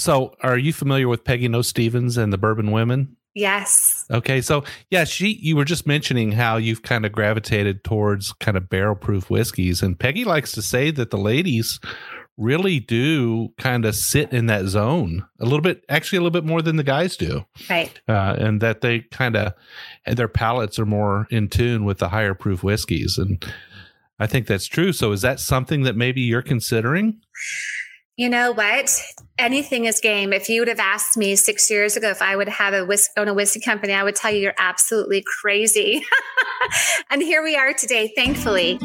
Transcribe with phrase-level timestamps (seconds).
[0.00, 3.16] So, are you familiar with Peggy Noe Stevens and the Bourbon Women?
[3.34, 4.06] Yes.
[4.10, 8.56] Okay, so yeah, she you were just mentioning how you've kind of gravitated towards kind
[8.56, 11.78] of barrel proof whiskeys, and Peggy likes to say that the ladies
[12.38, 16.46] really do kind of sit in that zone a little bit, actually a little bit
[16.48, 18.00] more than the guys do, Right.
[18.08, 19.52] uh, and that they kind of
[20.06, 23.44] their palates are more in tune with the higher proof whiskeys, and
[24.18, 24.92] I think that's true.
[24.94, 27.20] So, is that something that maybe you're considering?
[28.20, 28.94] You know what?
[29.38, 30.34] Anything is game.
[30.34, 33.08] If you would have asked me six years ago if I would have a whis-
[33.16, 36.04] own a whiskey company, I would tell you you're absolutely crazy.
[37.10, 38.78] and here we are today, thankfully.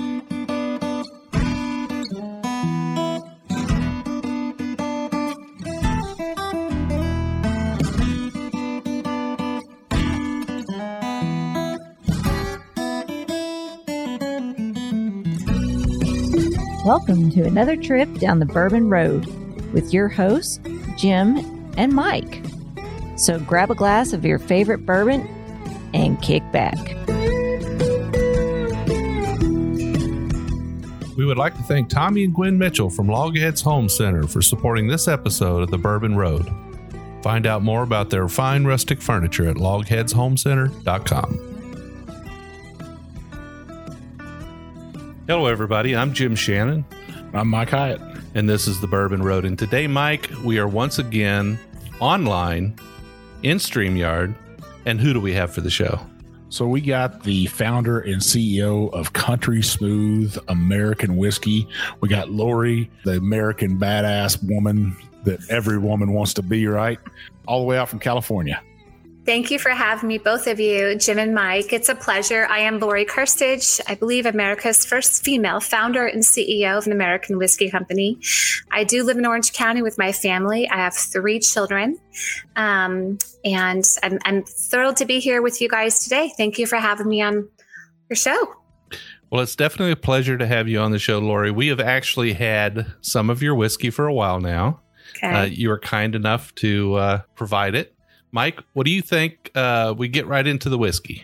[16.85, 19.25] Welcome to another trip down the Bourbon Road
[19.73, 20.59] with your hosts,
[20.95, 21.39] Jim
[21.77, 22.45] and Mike.
[23.17, 25.27] So grab a glass of your favorite bourbon
[25.95, 26.77] and kick back.
[31.17, 34.88] We would like to thank Tommy and Gwen Mitchell from Logheads Home Center for supporting
[34.88, 36.47] this episode of The Bourbon Road.
[37.23, 41.55] Find out more about their fine rustic furniture at logheadshomecenter.com.
[45.28, 45.95] Hello, everybody.
[45.95, 46.86] I'm Jim Shannon,
[47.34, 48.00] I'm Mike Hyatt.
[48.36, 49.44] and this is The Bourbon Road.
[49.45, 51.58] And today, Mike, we are once again
[52.00, 52.76] online
[53.42, 54.36] in StreamYard.
[54.86, 56.00] And who do we have for the show?
[56.50, 61.67] So we got the founder and CEO of Country Smooth American Whiskey.
[62.02, 67.00] We got Lori, the American badass woman that every woman wants to be, right?
[67.48, 68.62] All the way out from California.
[69.26, 71.73] Thank you for having me, both of you, Jim and Mike.
[71.73, 72.45] It's a pleasure.
[72.48, 77.40] I am Lori Carcich, I believe America's first female founder and CEO of an American
[77.40, 78.20] whiskey company.
[78.70, 80.70] I do live in Orange County with my family.
[80.70, 81.98] I have three children.
[82.56, 86.32] Um, and I'm, I'm thrilled to be here with you guys today.
[86.38, 87.50] Thank you for having me on
[88.12, 88.54] your show.
[89.32, 91.49] Well, it's definitely a pleasure to have you on the show, Lori.
[91.49, 94.82] We have actually had some of your whiskey for a while now.
[95.17, 95.33] Okay.
[95.33, 97.95] Uh, you were kind enough to uh, provide it.
[98.31, 99.52] Mike, what do you think?
[99.55, 101.23] Uh, we get right into the whiskey.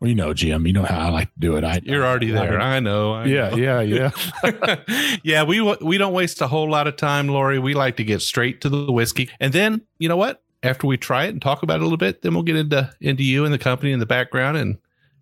[0.00, 1.64] Well, you know, Jim, you know how I like to do it.
[1.64, 2.58] I, You're already there.
[2.58, 3.12] I know.
[3.12, 3.56] I yeah, know.
[3.56, 4.10] yeah,
[4.42, 4.76] yeah.
[5.22, 7.58] yeah, we we don't waste a whole lot of time, Lori.
[7.58, 10.42] We like to get straight to the whiskey, and then you know what?
[10.62, 12.90] After we try it and talk about it a little bit, then we'll get into
[13.02, 14.78] into you and the company in the background and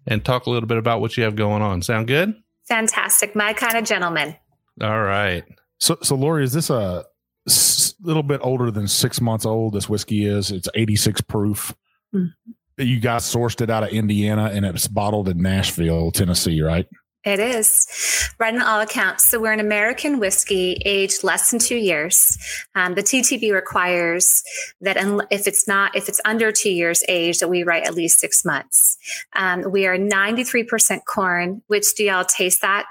[0.06, 1.82] and talk a little bit about what you have going on.
[1.82, 2.34] Sound good?
[2.68, 3.34] Fantastic.
[3.34, 4.36] My kind of gentleman.
[4.80, 5.44] All right.
[5.78, 7.04] So, so Lori, is this a
[7.48, 7.54] s-
[8.02, 9.74] little bit older than six months old?
[9.74, 10.50] This whiskey is.
[10.50, 11.74] It's 86 proof.
[12.14, 12.32] Mhm.
[12.78, 16.86] You guys sourced it out of Indiana, and it's bottled in Nashville, Tennessee, right?
[17.24, 19.28] It is, right on all accounts.
[19.28, 22.38] So we're an American whiskey aged less than two years.
[22.76, 24.42] Um, the TTB requires
[24.80, 27.94] that un- if it's not, if it's under two years age, that we write at
[27.94, 28.96] least six months.
[29.34, 32.86] Um, we are 93% corn, which do y'all taste that?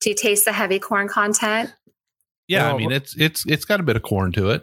[0.00, 1.72] Do you taste the heavy corn content?
[2.52, 4.62] Yeah, I mean it's it's it's got a bit of corn to it.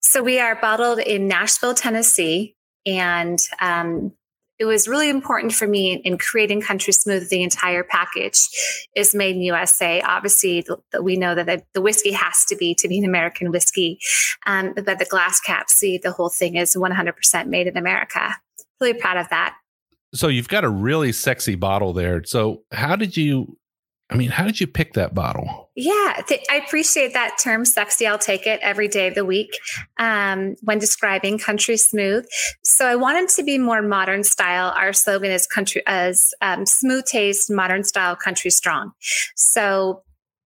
[0.00, 2.56] So we are bottled in Nashville, Tennessee,
[2.86, 4.12] and um,
[4.60, 7.30] it was really important for me in creating Country Smooth.
[7.30, 8.38] The entire package
[8.94, 10.02] is made in USA.
[10.02, 13.06] Obviously, th- th- we know that the, the whiskey has to be to be an
[13.06, 13.98] American whiskey,
[14.46, 18.36] um, but the glass cap, see, the whole thing is 100% made in America.
[18.80, 19.54] Really proud of that.
[20.14, 22.22] So you've got a really sexy bottle there.
[22.24, 23.56] So how did you?
[24.10, 25.70] I mean, how did you pick that bottle?
[25.76, 28.06] Yeah, th- I appreciate that term, sexy.
[28.06, 29.58] I'll take it every day of the week
[29.98, 32.26] um, when describing country smooth.
[32.62, 34.72] So I wanted to be more modern style.
[34.76, 38.92] Our slogan is country as um, smooth taste, modern style, country strong.
[39.36, 40.02] So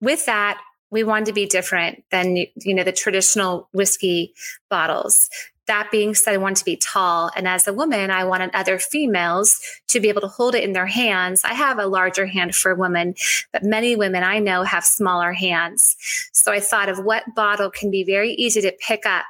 [0.00, 4.34] with that, we wanted to be different than you know the traditional whiskey
[4.70, 5.28] bottles.
[5.66, 7.30] That being said, I wanted to be tall.
[7.34, 10.72] And as a woman, I wanted other females to be able to hold it in
[10.72, 11.42] their hands.
[11.44, 13.14] I have a larger hand for women,
[13.52, 15.96] but many women I know have smaller hands.
[16.32, 19.24] So I thought of what bottle can be very easy to pick up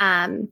[0.00, 0.48] um,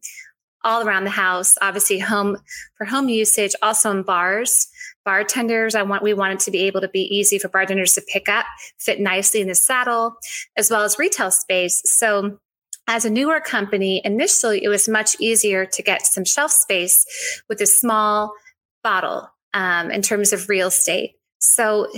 [0.62, 1.56] all around the house.
[1.60, 2.38] Obviously, home
[2.76, 4.68] for home usage, also in bars.
[5.04, 8.28] Bartenders, I want we wanted to be able to be easy for bartenders to pick
[8.28, 8.46] up,
[8.78, 10.16] fit nicely in the saddle,
[10.56, 11.82] as well as retail space.
[11.84, 12.38] So
[12.86, 17.04] as a newer company, initially it was much easier to get some shelf space
[17.48, 18.32] with a small
[18.82, 21.12] bottle um, in terms of real estate.
[21.38, 21.88] So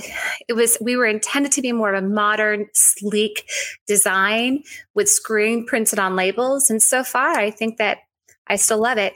[0.49, 3.49] it was, we were intended to be more of a modern, sleek
[3.87, 4.63] design
[4.95, 6.69] with screen printed on labels.
[6.69, 7.99] And so far, I think that
[8.47, 9.15] I still love it.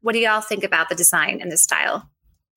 [0.00, 2.08] What do y'all think about the design and the style?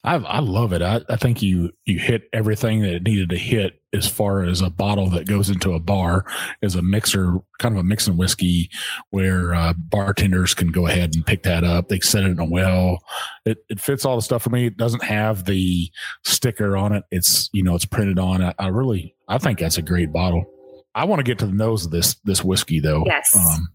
[0.03, 0.83] I, I love it.
[0.83, 4.61] I, I think you you hit everything that it needed to hit as far as
[4.61, 6.25] a bottle that goes into a bar
[6.61, 8.69] is a mixer, kind of a mixing whiskey
[9.09, 11.87] where uh, bartenders can go ahead and pick that up.
[11.87, 12.99] They set it in a well.
[13.45, 14.67] It, it fits all the stuff for me.
[14.67, 15.89] It doesn't have the
[16.23, 17.03] sticker on it.
[17.11, 18.43] It's, you know, it's printed on.
[18.43, 20.45] I, I really, I think that's a great bottle.
[20.93, 23.03] I want to get to the nose of this, this whiskey though.
[23.05, 23.35] Yes.
[23.35, 23.69] Um,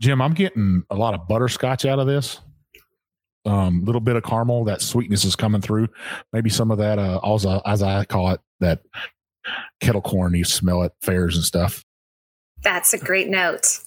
[0.00, 2.40] Jim, I'm getting a lot of butterscotch out of this.
[3.44, 5.88] Um, little bit of caramel, that sweetness is coming through.
[6.32, 8.82] Maybe some of that, uh, as I, as I call it, that
[9.80, 10.34] kettle corn.
[10.34, 11.84] You smell it fairs and stuff.
[12.62, 13.80] That's a great note.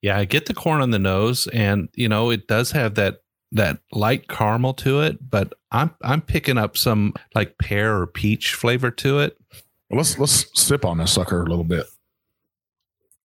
[0.00, 3.22] Yeah, I get the corn on the nose, and you know it does have that
[3.52, 8.54] that light caramel to it, but I'm I'm picking up some like pear or peach
[8.54, 9.36] flavor to it.
[9.90, 11.86] Well, let's let's sip on this sucker a little bit.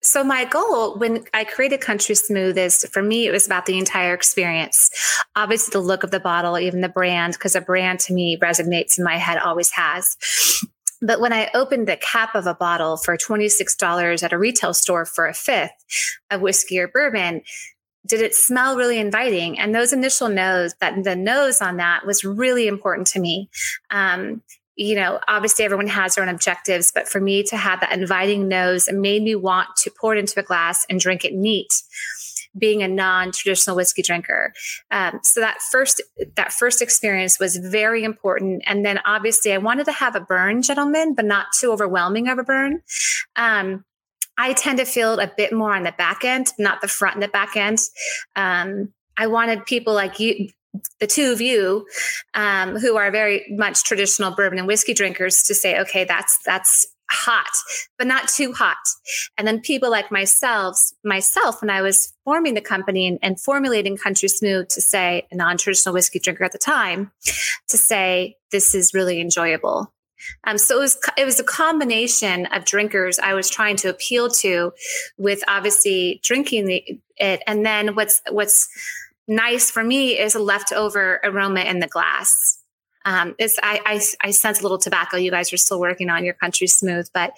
[0.01, 3.77] So my goal when I created Country Smooth is for me it was about the
[3.77, 4.89] entire experience.
[5.35, 8.97] Obviously the look of the bottle, even the brand, because a brand to me resonates
[8.97, 10.15] in my head, always has.
[11.01, 15.05] But when I opened the cap of a bottle for $26 at a retail store
[15.05, 15.71] for a fifth
[16.31, 17.41] of whiskey or bourbon,
[18.05, 19.59] did it smell really inviting?
[19.59, 23.49] And those initial nose, that the nose on that was really important to me.
[23.91, 24.41] Um,
[24.75, 28.47] you know, obviously everyone has their own objectives, but for me to have that inviting
[28.47, 31.69] nose, made me want to pour it into a glass and drink it neat
[32.57, 34.53] being a non-traditional whiskey drinker.
[34.91, 36.01] Um, so that first
[36.35, 38.63] that first experience was very important.
[38.65, 42.39] And then obviously I wanted to have a burn, gentlemen, but not too overwhelming of
[42.39, 42.81] a burn.
[43.35, 43.85] Um,
[44.37, 47.23] I tend to feel a bit more on the back end, not the front and
[47.23, 47.79] the back end.
[48.35, 50.49] Um, I wanted people like you,
[50.99, 51.87] the two of you,
[52.35, 56.85] um, who are very much traditional bourbon and whiskey drinkers, to say, okay, that's that's
[57.09, 57.51] hot,
[57.97, 58.77] but not too hot.
[59.37, 63.97] And then people like myself, myself, when I was forming the company and, and formulating
[63.97, 67.11] Country Smooth to say a non-traditional whiskey drinker at the time,
[67.69, 69.93] to say this is really enjoyable.
[70.45, 74.29] Um, so it was it was a combination of drinkers I was trying to appeal
[74.41, 74.73] to,
[75.17, 76.83] with obviously drinking the,
[77.17, 78.67] it, and then what's what's
[79.27, 82.59] nice for me is a leftover aroma in the glass.
[83.07, 85.15] Um, it's I, I, I sense a little tobacco.
[85.15, 87.31] You guys are still working on your country smooth, but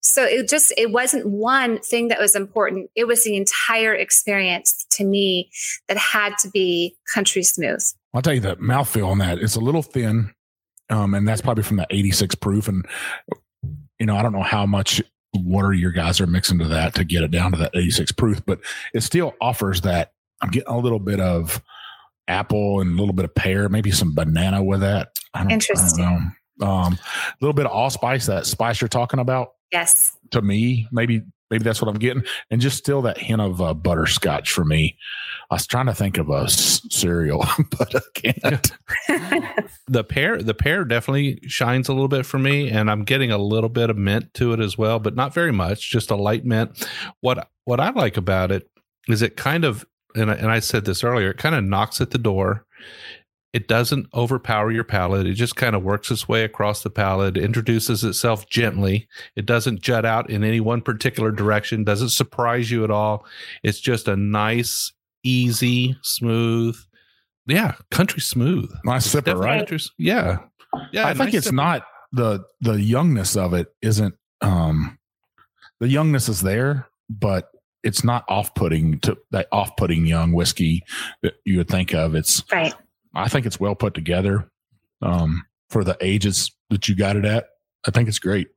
[0.00, 2.90] so it just it wasn't one thing that was important.
[2.94, 5.50] It was the entire experience to me
[5.88, 7.82] that had to be country smooth.
[8.14, 9.38] I'll tell you the mouthfeel on that.
[9.38, 10.32] It's a little thin,
[10.90, 12.68] um, and that's probably from the 86 proof.
[12.68, 12.86] And
[13.98, 15.02] you know, I don't know how much
[15.34, 18.46] water your guys are mixing to that to get it down to that 86 proof,
[18.46, 18.60] but
[18.94, 20.12] it still offers that.
[20.40, 21.60] I'm getting a little bit of
[22.28, 25.10] apple and a little bit of pear, maybe some banana with that.
[25.34, 26.04] I don't, Interesting.
[26.04, 26.66] I don't know.
[26.66, 29.48] Um, a little bit of allspice, that spice you're talking about.
[29.72, 30.16] Yes.
[30.30, 33.74] To me, maybe maybe that's what I'm getting, and just still that hint of uh,
[33.74, 34.96] butterscotch for me.
[35.50, 37.44] I was trying to think of a s- cereal,
[37.78, 38.72] but I can't.
[39.86, 43.38] the pear, the pear definitely shines a little bit for me, and I'm getting a
[43.38, 45.90] little bit of mint to it as well, but not very much.
[45.90, 46.88] Just a light mint.
[47.20, 48.68] What what I like about it
[49.08, 49.84] is it kind of
[50.16, 52.64] and I, and I said this earlier, it kind of knocks at the door.
[53.52, 55.26] It doesn't overpower your palate.
[55.26, 59.08] It just kind of works its way across the palate, introduces itself gently.
[59.34, 63.24] It doesn't jut out in any one particular direction, doesn't surprise you at all.
[63.62, 64.92] It's just a nice,
[65.22, 66.76] easy, smooth,
[67.46, 68.70] yeah, country smooth.
[68.84, 69.58] Nice sipper, right?
[69.60, 70.38] Country, yeah.
[70.92, 71.06] Yeah.
[71.06, 71.54] I think nice it's sipper.
[71.54, 74.98] not the the youngness of it isn't um
[75.80, 77.50] the youngness is there, but
[77.86, 80.82] it's not off-putting to that off-putting young whiskey
[81.22, 82.14] that you would think of.
[82.14, 82.74] It's right.
[83.14, 84.50] I think it's well put together
[85.00, 87.46] um, for the ages that you got it at.
[87.86, 88.48] I think it's great.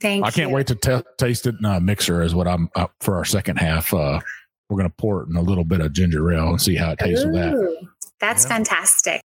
[0.00, 0.54] Thank I can't you.
[0.54, 2.22] wait to t- taste it in a mixer.
[2.22, 3.92] Is what I'm uh, for our second half.
[3.94, 4.20] Uh,
[4.68, 6.90] we're going to pour it in a little bit of ginger ale and see how
[6.90, 7.88] it tastes Ooh, with that.
[8.20, 8.48] That's yeah.
[8.48, 9.20] fantastic.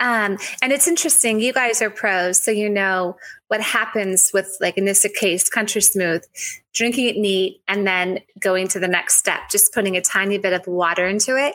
[0.00, 1.40] Um, and it's interesting.
[1.40, 3.16] You guys are pros, so you know
[3.54, 6.24] what happens with, like in this case, Country Smooth,
[6.72, 10.52] drinking it neat, and then going to the next step, just putting a tiny bit
[10.52, 11.54] of water into it.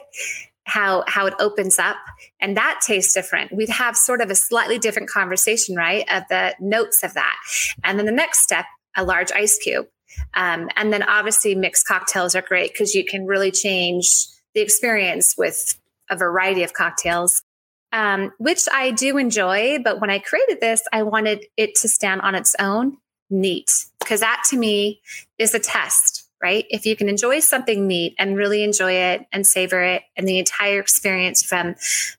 [0.64, 1.98] How how it opens up,
[2.40, 3.52] and that tastes different.
[3.52, 7.36] We'd have sort of a slightly different conversation, right, of the notes of that,
[7.84, 8.66] and then the next step,
[8.96, 9.88] a large ice cube,
[10.36, 15.36] um, and then obviously mixed cocktails are great because you can really change the experience
[15.38, 15.78] with
[16.10, 17.44] a variety of cocktails
[17.92, 19.80] um, which I do enjoy.
[19.84, 22.98] But when I created this, I wanted it to stand on its own
[23.30, 25.02] neat, because that to me
[25.38, 26.66] is a test, right?
[26.70, 30.40] If you can enjoy something neat and really enjoy it and savor it, and the
[30.40, 31.76] entire experience from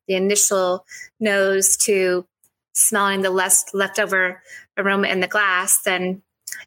[0.07, 0.85] the initial
[1.19, 2.27] nose to
[2.75, 4.43] smelling the less leftover
[4.77, 6.23] aroma in the glass, then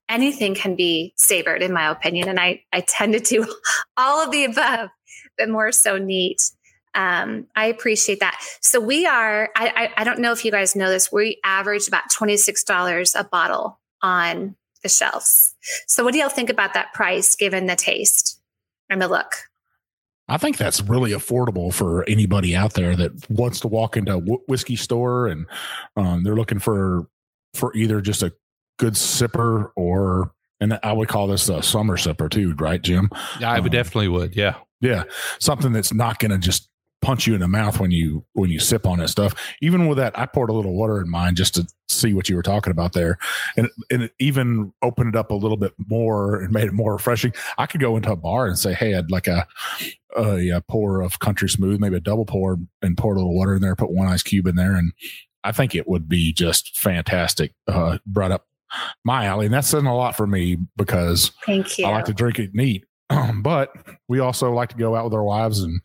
[0.09, 2.29] anything can be savored, in my opinion.
[2.29, 3.45] And I, I tend to do
[3.97, 4.89] all of the above,
[5.37, 6.41] but more so neat.
[6.95, 8.39] Um, I appreciate that.
[8.61, 11.87] So we are, I, I, I, don't know if you guys know this, we average
[11.87, 15.55] about $26 a bottle on the shelves.
[15.87, 18.39] So, what do y'all think about that price given the taste
[18.89, 19.33] and the look?
[20.27, 24.19] I think that's really affordable for anybody out there that wants to walk into a
[24.47, 25.47] whiskey store and
[25.97, 27.07] um, they're looking for
[27.53, 28.33] for either just a
[28.77, 33.09] good sipper or and I would call this a summer sipper too, right, Jim?
[33.39, 34.35] Yeah, I would um, definitely would.
[34.35, 35.03] Yeah, yeah,
[35.39, 36.69] something that's not going to just
[37.03, 39.35] punch you in the mouth when you when you sip on that stuff.
[39.61, 42.35] Even with that, I poured a little water in mine just to see what you
[42.35, 43.17] were talking about there,
[43.57, 46.93] and and it even opened it up a little bit more and made it more
[46.93, 47.33] refreshing.
[47.57, 49.45] I could go into a bar and say, "Hey, I'd like a
[50.17, 53.55] a, a pour of Country Smooth, maybe a double pour, and pour a little water
[53.55, 54.93] in there, put one ice cube in there, and
[55.43, 57.53] I think it would be just fantastic.
[57.67, 58.47] Uh, brought up
[59.03, 61.85] my alley, and that's saying a lot for me because thank you.
[61.85, 62.85] I like to drink it neat,
[63.41, 63.75] but
[64.07, 65.81] we also like to go out with our wives and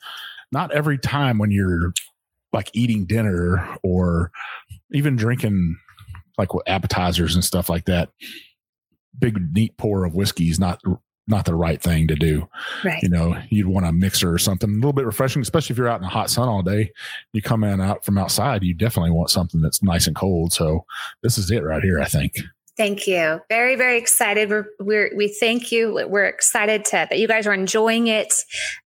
[0.52, 1.92] not every time when you're
[2.52, 4.30] like eating dinner or
[4.92, 5.76] even drinking
[6.38, 8.10] like appetizers and stuff like that
[9.18, 10.80] big neat pour of whiskey is not
[11.26, 12.48] not the right thing to do.
[12.82, 13.02] Right.
[13.02, 15.88] You know you'd want a mixer or something a little bit refreshing especially if you're
[15.88, 16.92] out in the hot sun all day.
[17.32, 20.52] You come in out from outside you definitely want something that's nice and cold.
[20.52, 20.86] So
[21.22, 22.34] this is it right here i think
[22.78, 23.40] Thank you.
[23.49, 24.50] Very, very excited.
[24.50, 26.06] We're, we're we thank you.
[26.08, 28.32] We're excited to, that you guys are enjoying it.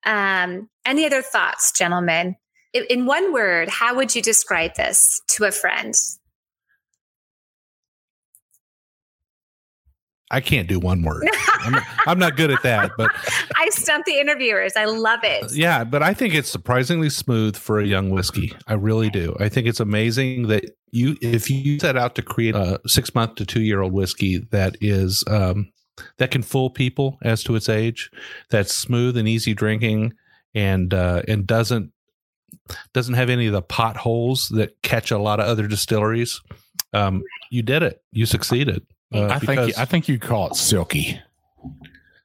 [0.05, 2.37] Um, any other thoughts, gentlemen?
[2.71, 5.93] In, in one word, how would you describe this to a friend?
[10.31, 11.27] I can't do one word.
[11.59, 13.11] I'm, not, I'm, not good at that, but
[13.55, 14.73] I stump the interviewers.
[14.75, 15.53] I love it.
[15.53, 18.53] Yeah, but I think it's surprisingly smooth for a young whiskey.
[18.65, 19.35] I really do.
[19.39, 23.35] I think it's amazing that you, if you set out to create a six month
[23.35, 25.71] to two year old whiskey that is um,
[26.17, 28.09] that can fool people as to its age,
[28.49, 30.13] that's smooth and easy drinking,
[30.55, 31.91] and uh, and doesn't
[32.93, 36.41] doesn't have any of the potholes that catch a lot of other distilleries.
[36.93, 38.01] Um, you did it.
[38.11, 38.67] You succeed
[39.13, 41.19] Uh, I think I think you call it silky.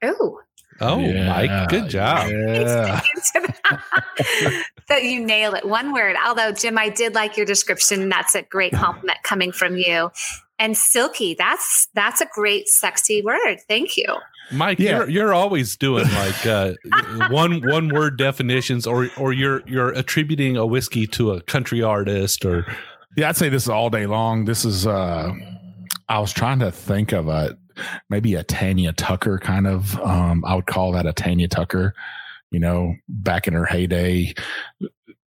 [0.02, 0.40] Oh.
[0.80, 1.28] Oh, yeah.
[1.28, 2.28] Mike, good job.
[2.30, 3.00] Yeah.
[4.88, 5.64] so you nail it.
[5.64, 6.16] One word.
[6.26, 8.10] Although, Jim, I did like your description.
[8.10, 10.10] That's a great compliment coming from you.
[10.58, 13.58] And silky, that's that's a great sexy word.
[13.68, 14.06] Thank you.
[14.52, 14.98] Mike, yeah.
[14.98, 16.74] you're you're always doing like uh,
[17.30, 22.44] one one word definitions or or you're you're attributing a whiskey to a country artist
[22.44, 22.66] or
[23.16, 24.46] Yeah, I'd say this is all day long.
[24.46, 25.34] This is uh
[26.08, 27.56] I was trying to think of a
[28.08, 29.98] maybe a Tanya Tucker kind of.
[30.00, 31.94] Um, I would call that a Tanya Tucker.
[32.50, 34.34] You know, back in her heyday,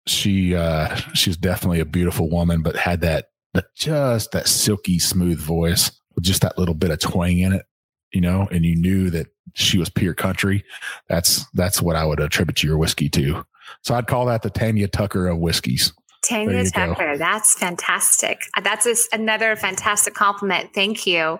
[0.07, 5.39] she uh, she's definitely a beautiful woman, but had that that just that silky smooth
[5.39, 7.67] voice with just that little bit of twang in it.
[8.13, 10.65] You know, and you knew that she was pure country.
[11.09, 13.45] That's that's what I would attribute your whiskey to.
[13.83, 15.93] So I'd call that the Tanya Tucker of whiskeys.
[16.27, 18.41] Tanya Tucker, that's fantastic.
[18.63, 20.75] That's a, another fantastic compliment.
[20.75, 21.39] Thank you,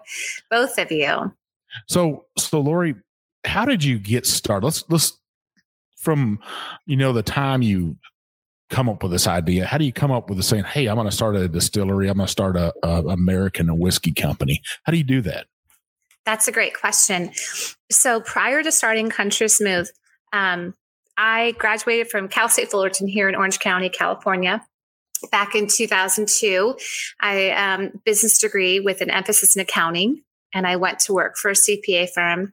[0.51, 1.35] both of you.
[1.89, 2.95] So, so Lori,
[3.45, 4.67] how did you get started?
[4.67, 5.19] Let's let's
[5.97, 6.39] from
[6.87, 7.97] you know the time you
[8.71, 9.67] come up with this idea.
[9.67, 12.09] How do you come up with the saying, "Hey, I'm going to start a distillery.
[12.09, 15.47] I'm going to start a, a American whiskey company." How do you do that?
[16.25, 17.31] That's a great question.
[17.91, 19.89] So, prior to starting Country Smooth,
[20.33, 20.75] um,
[21.17, 24.65] I graduated from Cal State Fullerton here in Orange County, California
[25.31, 26.77] back in 2002
[27.21, 31.51] i um, business degree with an emphasis in accounting and i went to work for
[31.51, 32.53] a cpa firm.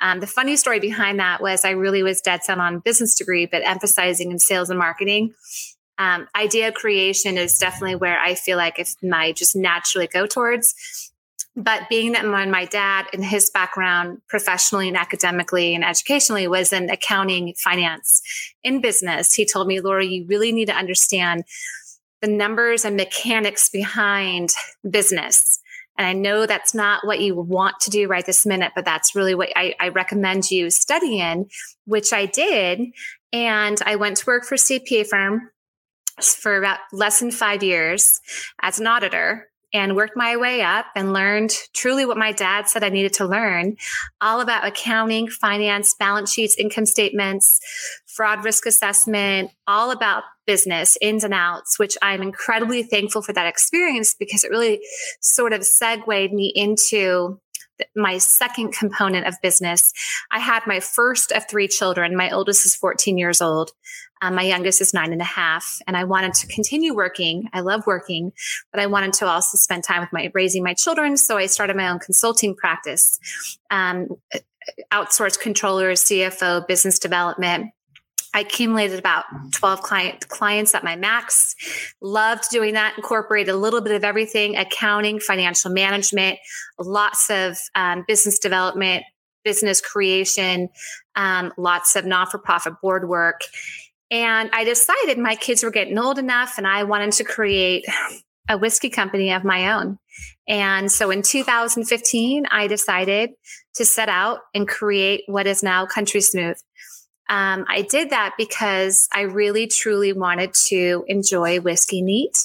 [0.00, 3.46] Um, the funny story behind that was i really was dead set on business degree
[3.46, 5.34] but emphasizing in sales and marketing.
[5.96, 10.74] Um, idea creation is definitely where i feel like if my just naturally go towards.
[11.56, 16.72] But being that my, my dad and his background professionally and academically and educationally was
[16.72, 18.22] in accounting finance
[18.64, 21.44] in business he told me laura you really need to understand
[22.24, 24.50] the numbers and mechanics behind
[24.88, 25.60] business.
[25.98, 29.14] And I know that's not what you want to do right this minute, but that's
[29.14, 31.46] really what I, I recommend you study in,
[31.84, 32.80] which I did.
[33.32, 35.50] And I went to work for CPA firm
[36.22, 38.20] for about less than five years
[38.62, 42.84] as an auditor and worked my way up and learned truly what my dad said
[42.84, 43.76] I needed to learn
[44.20, 47.60] all about accounting, finance, balance sheets, income statements,
[48.14, 53.46] fraud risk assessment, all about business, ins and outs, which I'm incredibly thankful for that
[53.46, 54.80] experience because it really
[55.20, 57.40] sort of segued me into
[57.96, 59.92] my second component of business.
[60.30, 62.16] I had my first of three children.
[62.16, 63.72] My oldest is 14 years old.
[64.22, 67.48] Um, my youngest is nine and a half, and I wanted to continue working.
[67.52, 68.32] I love working,
[68.72, 71.16] but I wanted to also spend time with my raising my children.
[71.16, 73.18] So I started my own consulting practice,
[73.70, 74.08] um,
[74.92, 77.73] outsourced controllers, CFO, business development.
[78.34, 81.54] I accumulated about 12 client clients at my max.
[82.02, 86.38] Loved doing that, incorporated a little bit of everything accounting, financial management,
[86.78, 89.04] lots of um, business development,
[89.44, 90.68] business creation,
[91.14, 93.42] um, lots of not for profit board work.
[94.10, 97.84] And I decided my kids were getting old enough and I wanted to create
[98.48, 99.98] a whiskey company of my own.
[100.46, 103.30] And so in 2015, I decided
[103.74, 106.56] to set out and create what is now Country Smooth.
[107.28, 112.36] Um, I did that because I really truly wanted to enjoy whiskey neat.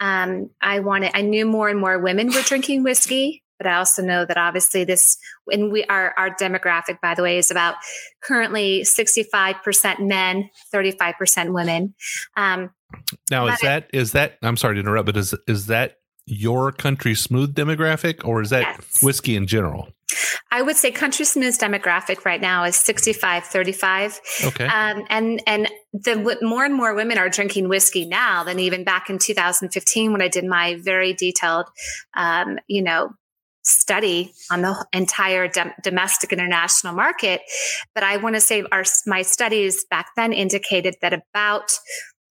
[0.00, 4.02] Um, I wanted, I knew more and more women were drinking whiskey, but I also
[4.02, 5.16] know that obviously this,
[5.46, 7.76] and we our our demographic, by the way, is about
[8.22, 11.94] currently sixty five percent men, thirty five percent women.
[12.36, 12.70] Um,
[13.30, 14.38] now, is that is that?
[14.42, 18.62] I'm sorry to interrupt, but is is that your country smooth demographic, or is that
[18.62, 19.02] yes.
[19.02, 19.88] whiskey in general?
[20.50, 24.20] I would say Country Smooth's demographic right now is 65, 35.
[24.44, 24.66] Okay.
[24.66, 29.10] Um, and, and the more and more women are drinking whiskey now than even back
[29.10, 31.66] in 2015 when I did my very detailed,
[32.14, 33.10] um, you know,
[33.64, 35.50] study on the entire
[35.82, 37.40] domestic international market.
[37.94, 41.72] But I want to say our, my studies back then indicated that about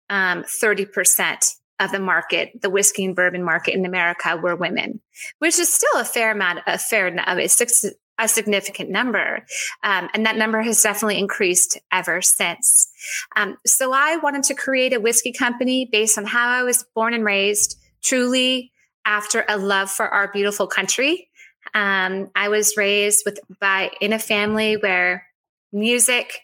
[0.09, 5.01] um, 30% of the market, the whiskey and bourbon market in America, were women,
[5.39, 7.85] which is still a fair amount, a fair, a, six,
[8.19, 9.47] a significant number.
[9.83, 12.89] Um, and that number has definitely increased ever since.
[13.35, 17.15] Um, so I wanted to create a whiskey company based on how I was born
[17.15, 18.73] and raised, truly
[19.07, 21.29] after a love for our beautiful country.
[21.73, 25.27] Um, I was raised with by in a family where
[25.73, 26.41] music,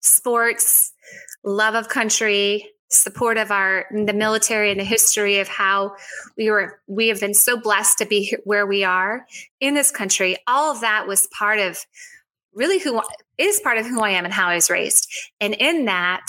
[0.00, 0.92] sports,
[1.44, 5.94] love of country, support of our the military and the history of how
[6.36, 9.26] we were we have been so blessed to be where we are
[9.60, 11.84] in this country all of that was part of
[12.54, 13.00] really who
[13.36, 15.06] is part of who I am and how I was raised
[15.40, 16.26] and in that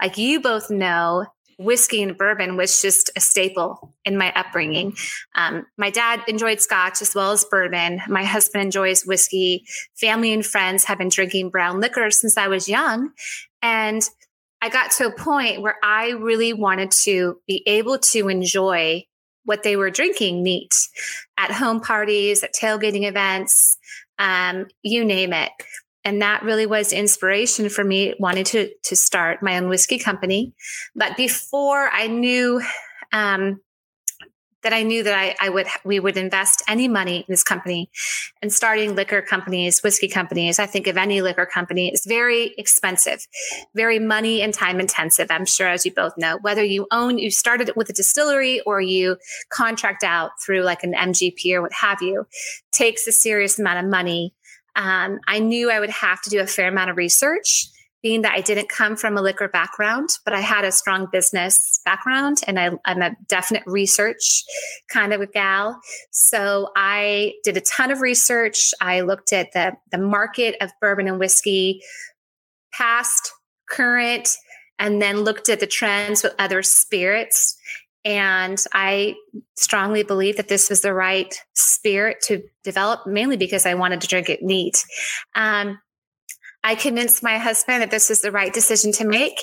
[0.00, 1.26] like you both know
[1.58, 4.94] whiskey and bourbon was just a staple in my upbringing.
[5.34, 8.00] Um, my dad enjoyed scotch as well as bourbon.
[8.08, 9.64] My husband enjoys whiskey.
[9.94, 13.10] Family and friends have been drinking brown liquor since I was young.
[13.62, 14.02] And
[14.64, 19.04] I got to a point where I really wanted to be able to enjoy
[19.44, 20.74] what they were drinking neat
[21.36, 23.76] at home parties, at tailgating events,
[24.18, 25.50] um, you name it.
[26.02, 30.54] And that really was inspiration for me wanting to to start my own whiskey company.
[30.96, 32.62] But before I knew
[33.12, 33.60] um,
[34.64, 37.90] that I knew that I, I, would we would invest any money in this company
[38.42, 40.58] and starting liquor companies, whiskey companies.
[40.58, 43.26] I think of any liquor company is very expensive,
[43.74, 45.28] very money and time intensive.
[45.30, 48.80] I'm sure, as you both know, whether you own, you started with a distillery or
[48.80, 49.16] you
[49.50, 52.26] contract out through like an MGP or what have you,
[52.72, 54.34] takes a serious amount of money.
[54.76, 57.68] Um, I knew I would have to do a fair amount of research
[58.04, 61.80] being that I didn't come from a liquor background, but I had a strong business
[61.86, 64.44] background and I, am a definite research
[64.90, 65.80] kind of a gal.
[66.10, 68.74] So I did a ton of research.
[68.78, 71.80] I looked at the, the market of bourbon and whiskey,
[72.74, 73.32] past,
[73.70, 74.36] current,
[74.78, 77.56] and then looked at the trends with other spirits.
[78.04, 79.14] And I
[79.56, 84.08] strongly believe that this was the right spirit to develop, mainly because I wanted to
[84.08, 84.84] drink it neat.
[85.34, 85.78] Um,
[86.64, 89.34] I convinced my husband that this was the right decision to make.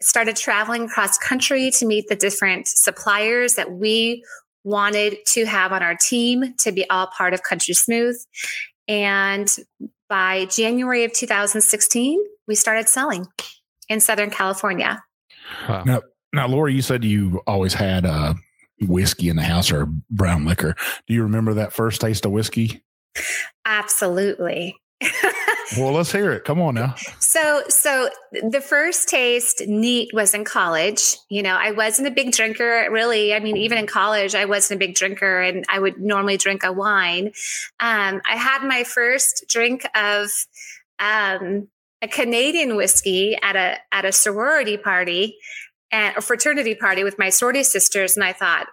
[0.00, 4.24] Started traveling across country to meet the different suppliers that we
[4.62, 8.16] wanted to have on our team to be all part of Country Smooth.
[8.86, 9.54] And
[10.08, 13.26] by January of 2016, we started selling
[13.88, 15.02] in Southern California.
[15.68, 15.82] Wow.
[15.84, 16.02] Now,
[16.32, 18.34] now, Lori, you said you always had uh,
[18.82, 20.76] whiskey in the house or brown liquor.
[21.08, 22.82] Do you remember that first taste of whiskey?
[23.64, 24.76] Absolutely.
[25.76, 26.44] well, let's hear it.
[26.44, 26.94] Come on now.
[27.18, 31.16] So, so the first taste neat was in college.
[31.28, 33.34] You know, I wasn't a big drinker, really.
[33.34, 36.64] I mean, even in college, I wasn't a big drinker, and I would normally drink
[36.64, 37.26] a wine.
[37.78, 40.28] Um, I had my first drink of
[40.98, 41.68] um,
[42.02, 45.36] a Canadian whiskey at a at a sorority party,
[45.92, 48.66] and a fraternity party with my sorority sisters, and I thought,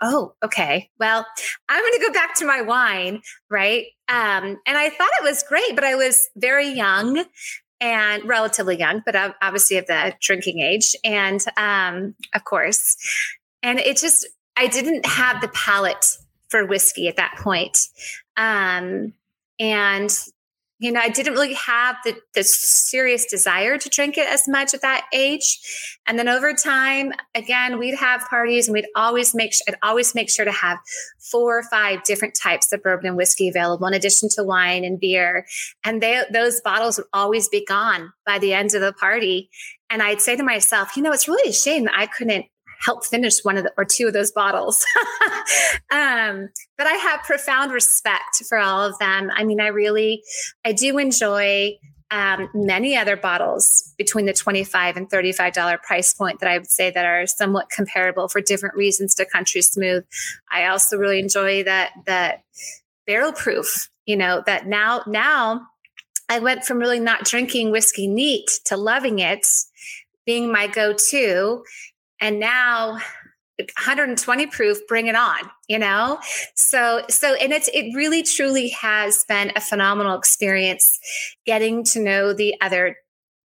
[0.00, 0.90] oh, okay.
[0.98, 1.26] Well,
[1.68, 3.86] I'm going to go back to my wine, right?
[4.08, 7.24] Um, and I thought it was great, but I was very young
[7.80, 10.94] and relatively young, but obviously of the drinking age.
[11.04, 12.96] And um, of course,
[13.62, 17.78] and it just, I didn't have the palate for whiskey at that point.
[18.36, 19.14] Um,
[19.58, 20.10] and
[20.80, 24.72] you know, I didn't really have the, the serious desire to drink it as much
[24.72, 25.60] at that age.
[26.06, 30.14] And then over time, again, we'd have parties and we'd always make sure, I'd always
[30.14, 30.78] make sure to have
[31.30, 34.98] four or five different types of bourbon and whiskey available in addition to wine and
[34.98, 35.46] beer.
[35.84, 39.50] And they, those bottles would always be gone by the end of the party.
[39.90, 42.46] And I'd say to myself, you know, it's really a shame that I couldn't
[42.80, 44.84] help finish one of the, or two of those bottles.
[45.90, 49.30] um, but I have profound respect for all of them.
[49.34, 50.22] I mean, I really,
[50.64, 51.78] I do enjoy
[52.10, 56.90] um, many other bottles between the 25 and $35 price point that I would say
[56.90, 60.04] that are somewhat comparable for different reasons to Country Smooth.
[60.50, 62.42] I also really enjoy that, that
[63.06, 65.66] barrel proof, you know, that now, now
[66.28, 69.46] I went from really not drinking whiskey neat to loving it
[70.26, 71.62] being my go-to
[72.20, 72.98] and now
[73.58, 76.18] 120 proof bring it on you know?
[76.56, 80.98] So so and it's it really truly has been a phenomenal experience
[81.46, 82.96] getting to know the other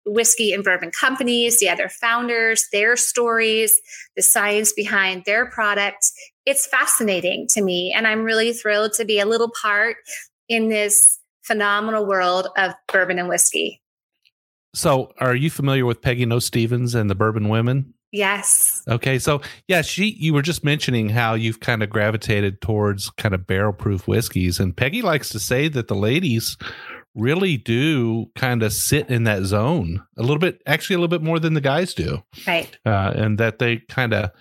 [0.08, 3.80] whiskey and bourbon companies the other founders their stories
[4.16, 6.12] the science behind their product.
[6.48, 9.98] It's fascinating to me and i'm really thrilled to be a little part
[10.50, 13.82] in this phenomenal world of bourbon and whiskey.
[14.74, 18.84] So are you familiar with peggy noe stevens and the bourbon women Yes.
[18.88, 19.20] Okay.
[19.20, 23.46] So, yeah, she, you were just mentioning how you've kind of gravitated towards kind of
[23.46, 24.60] barrel proof whiskeys.
[24.60, 26.58] And Peggy likes to say that the ladies
[27.16, 31.24] really do kind of sit in that zone a little bit, actually, a little bit
[31.24, 32.24] more than the guys do.
[32.46, 32.78] Right.
[32.86, 34.32] Uh, and that they kind of,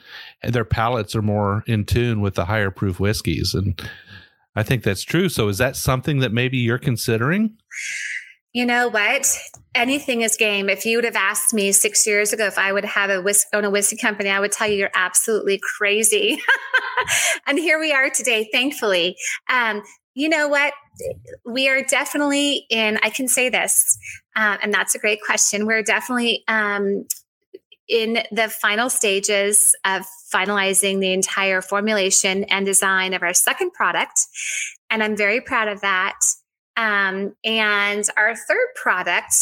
[0.42, 3.54] their palates are more in tune with the higher proof whiskeys.
[3.54, 3.80] And
[4.54, 5.28] I think that's true.
[5.28, 7.56] So, is that something that maybe you're considering?
[8.56, 9.28] You know what?
[9.74, 10.70] Anything is game.
[10.70, 13.44] If you would have asked me six years ago if I would have a whis-
[13.52, 16.40] own a whiskey company, I would tell you you're absolutely crazy.
[17.46, 19.14] and here we are today, thankfully.
[19.50, 19.82] Um,
[20.14, 20.72] you know what?
[21.44, 23.98] We are definitely in, I can say this,
[24.34, 25.66] uh, and that's a great question.
[25.66, 27.04] We're definitely um,
[27.90, 34.18] in the final stages of finalizing the entire formulation and design of our second product.
[34.88, 36.14] And I'm very proud of that.
[36.76, 39.34] Um, and our third product,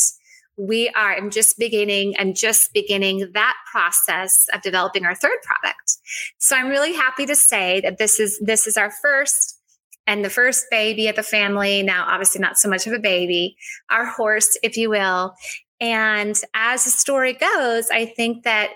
[0.57, 5.99] we are, I'm just beginning, I'm just beginning that process of developing our third product.
[6.39, 9.61] So I'm really happy to say that this is, this is our first
[10.07, 11.83] and the first baby of the family.
[11.83, 13.57] Now, obviously not so much of a baby,
[13.91, 15.35] our horse, if you will.
[15.81, 18.71] And as the story goes, I think that,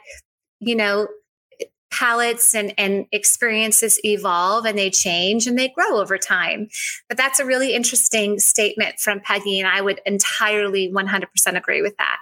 [0.58, 1.06] you know,
[1.90, 6.68] palates and, and experiences evolve and they change and they grow over time.
[7.08, 11.24] But that's a really interesting statement from Peggy, and I would entirely 100%
[11.56, 12.18] agree with that.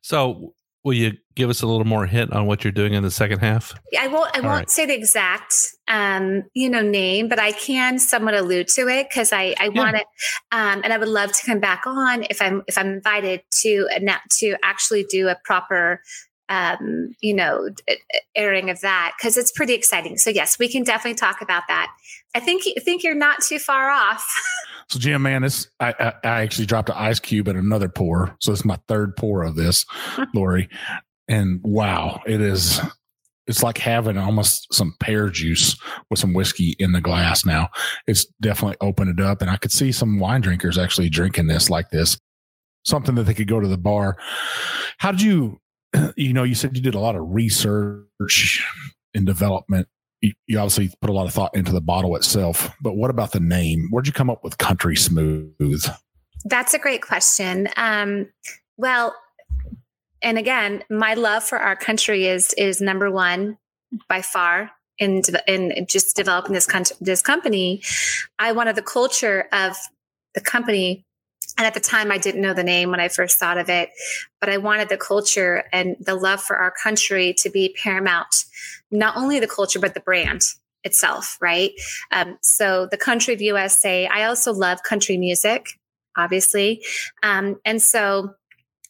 [0.00, 3.10] So, will you give us a little more hint on what you're doing in the
[3.10, 3.74] second half?
[3.98, 4.34] I won't.
[4.34, 4.70] I All won't right.
[4.70, 5.54] say the exact,
[5.86, 9.78] um, you know, name, but I can somewhat allude to it because I, I yeah.
[9.78, 10.06] want it,
[10.52, 13.88] um, and I would love to come back on if I'm if I'm invited to
[14.38, 16.00] to actually do a proper
[16.48, 17.68] um, you know,
[18.34, 20.16] airing of that because it's pretty exciting.
[20.16, 21.90] So yes, we can definitely talk about that.
[22.34, 24.26] I think I think you're not too far off.
[24.88, 28.36] so Jim, man, this I, I, I actually dropped an ice cube at another pour,
[28.40, 29.84] so it's my third pour of this,
[30.34, 30.68] Lori,
[31.28, 32.80] and wow, it is.
[33.46, 35.74] It's like having almost some pear juice
[36.10, 37.46] with some whiskey in the glass.
[37.46, 37.70] Now
[38.06, 41.70] it's definitely opened it up, and I could see some wine drinkers actually drinking this
[41.70, 42.18] like this,
[42.84, 44.18] something that they could go to the bar.
[44.98, 45.60] How did you
[46.16, 48.64] you know, you said you did a lot of research
[49.14, 49.88] and development.
[50.20, 53.32] You, you, obviously put a lot of thought into the bottle itself, but what about
[53.32, 53.88] the name?
[53.90, 55.86] Where'd you come up with Country Smooth?
[56.44, 57.68] That's a great question.
[57.76, 58.28] Um,
[58.76, 59.14] well,
[60.20, 63.58] and again, my love for our country is is number one
[64.08, 67.82] by far in in just developing this country, this company.
[68.38, 69.76] I wanted the culture of
[70.34, 71.04] the company
[71.58, 73.90] and at the time, I didn't know the name when I first thought of it,
[74.40, 78.44] but I wanted the culture and the love for our country to be paramount,
[78.92, 80.42] not only the culture, but the brand
[80.84, 81.72] itself, right?
[82.12, 85.66] Um, so the country of USA, I also love country music,
[86.16, 86.84] obviously.
[87.24, 88.34] Um, and so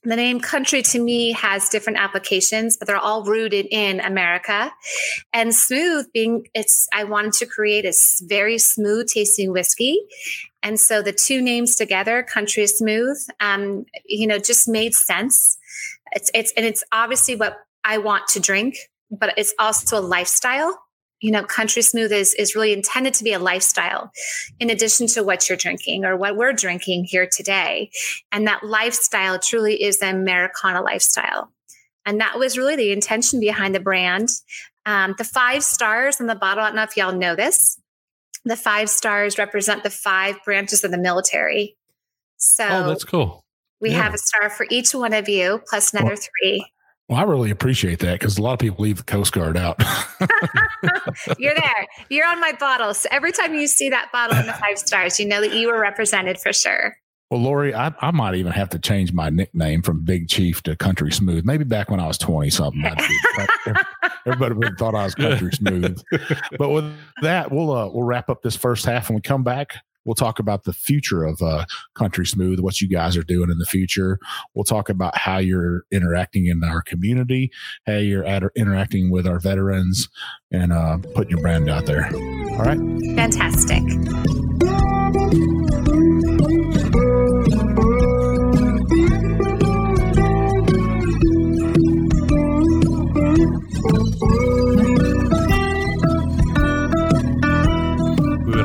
[0.05, 4.73] the name country to me has different applications but they're all rooted in america
[5.33, 7.93] and smooth being it's i wanted to create a
[8.29, 10.01] very smooth tasting whiskey
[10.63, 15.57] and so the two names together, Country Smooth, um, you know, just made sense.
[16.13, 18.77] It's it's and it's obviously what I want to drink,
[19.11, 20.79] but it's also a lifestyle.
[21.21, 24.13] You know, Country Smooth is is really intended to be a lifestyle,
[24.61, 27.91] in addition to what you're drinking or what we're drinking here today.
[28.31, 31.51] And that lifestyle truly is the Americana lifestyle.
[32.07, 34.31] And that was really the intention behind the brand.
[34.87, 37.79] Um, the five stars on the bottle, I don't know if y'all know this,
[38.45, 41.77] the five stars represent the five branches of the military.
[42.39, 43.45] So oh, that's cool.
[43.81, 44.03] we yeah.
[44.03, 46.65] have a star for each one of you, plus another three.
[47.09, 49.81] Well, I really appreciate that because a lot of people leave the Coast Guard out.
[51.39, 51.87] You're there.
[52.11, 52.93] You're on my bottle.
[52.93, 55.69] So every time you see that bottle in the five stars, you know that you
[55.69, 56.99] were represented for sure.
[57.31, 60.77] well, Lori, I, I might even have to change my nickname from Big Chief to
[60.77, 61.47] Country Smooth.
[61.47, 62.85] Maybe back when I was 20 something.
[64.27, 66.03] Everybody would have thought I was country smooth.
[66.59, 66.93] But with
[67.23, 69.09] that, we'll uh, we'll wrap up this first half.
[69.09, 69.77] When we come back,
[70.09, 73.59] we'll talk about the future of uh, country smooth, what you guys are doing in
[73.59, 74.19] the future.
[74.55, 77.53] We'll talk about how you're interacting in our community,
[77.87, 80.09] how you're at, interacting with our veterans,
[80.51, 82.07] and uh, putting your brand out there.
[82.53, 82.79] All right.
[83.15, 83.83] Fantastic.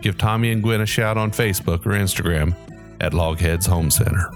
[0.00, 2.54] give Tommy and Gwen a shout on Facebook or Instagram
[3.00, 4.30] at Logheads Home Center.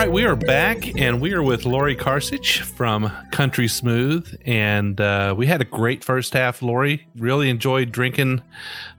[0.00, 4.34] Right, we are back and we are with Lori Carcich from Country Smooth.
[4.46, 7.06] And uh, we had a great first half, Lori.
[7.18, 8.40] Really enjoyed drinking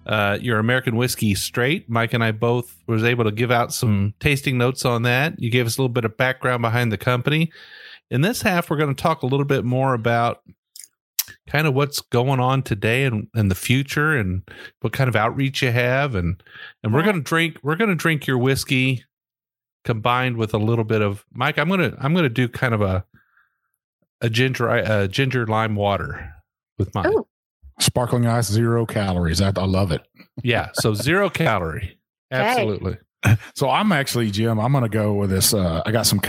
[0.06, 1.90] uh, your American whiskey straight.
[1.90, 5.42] Mike and I both was able to give out some tasting notes on that.
[5.42, 7.52] You gave us a little bit of background behind the company.
[8.12, 10.44] In this half, we're going to talk a little bit more about
[11.48, 14.44] kind of what's going on today and, and the future and
[14.82, 16.44] what kind of outreach you have and
[16.84, 19.04] and we're going to drink we're going to drink your whiskey
[19.84, 22.74] combined with a little bit of Mike I'm going to I'm going to do kind
[22.74, 23.06] of a
[24.22, 26.34] a ginger a ginger lime water
[26.78, 27.08] with mine.
[27.08, 27.28] Ooh.
[27.80, 29.42] Sparkling ice, zero calories.
[29.42, 30.02] I, I love it.
[30.44, 31.98] Yeah, so zero calorie.
[32.30, 32.98] Absolutely.
[33.56, 35.54] So I'm actually, Jim, I'm going to go with this.
[35.54, 36.22] Uh, I got some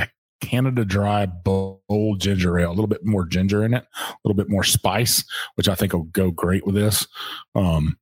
[0.43, 4.51] Canada Dry Bold Ginger Ale, a little bit more ginger in it, a little bit
[4.51, 7.07] more spice, which I think will go great with this.
[7.55, 7.97] Um,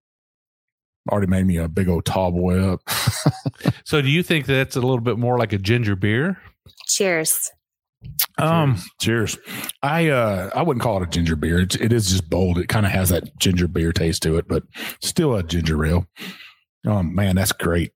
[1.08, 2.80] already made me a big old tall boy up.
[3.84, 6.38] So do you think that's a little bit more like a ginger beer?
[6.86, 7.50] Cheers.
[8.38, 9.36] Um, cheers.
[9.82, 11.58] I uh, I wouldn't call it a ginger beer.
[11.58, 12.58] It, it is just bold.
[12.58, 14.62] It kind of has that ginger beer taste to it, but
[15.02, 16.06] still a ginger ale.
[16.86, 17.92] Oh man, that's great.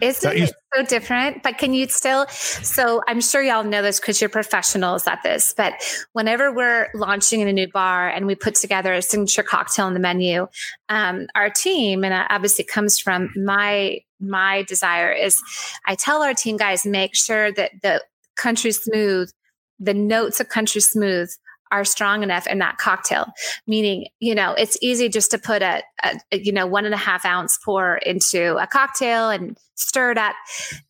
[0.00, 1.42] Isn't That it so different?
[1.42, 2.26] But can you still?
[2.28, 5.54] So I'm sure y'all know this because you're professionals at this.
[5.56, 5.74] But
[6.12, 9.94] whenever we're launching in a new bar and we put together a signature cocktail on
[9.94, 10.48] the menu,
[10.88, 15.40] um, our team and it obviously comes from my my desire is
[15.86, 18.02] I tell our team guys make sure that the
[18.36, 19.30] country smooth,
[19.78, 21.30] the notes of country smooth
[21.74, 23.26] are strong enough in that cocktail.
[23.66, 26.94] Meaning, you know, it's easy just to put a, a, a, you know one and
[26.94, 30.36] a half ounce pour into a cocktail and stir it up.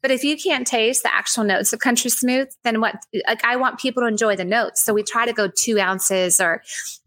[0.02, 2.96] But if you can't taste the actual notes of country smooth, then what?
[3.26, 6.38] Like I want people to enjoy the notes, so we try to go two ounces,
[6.38, 6.62] or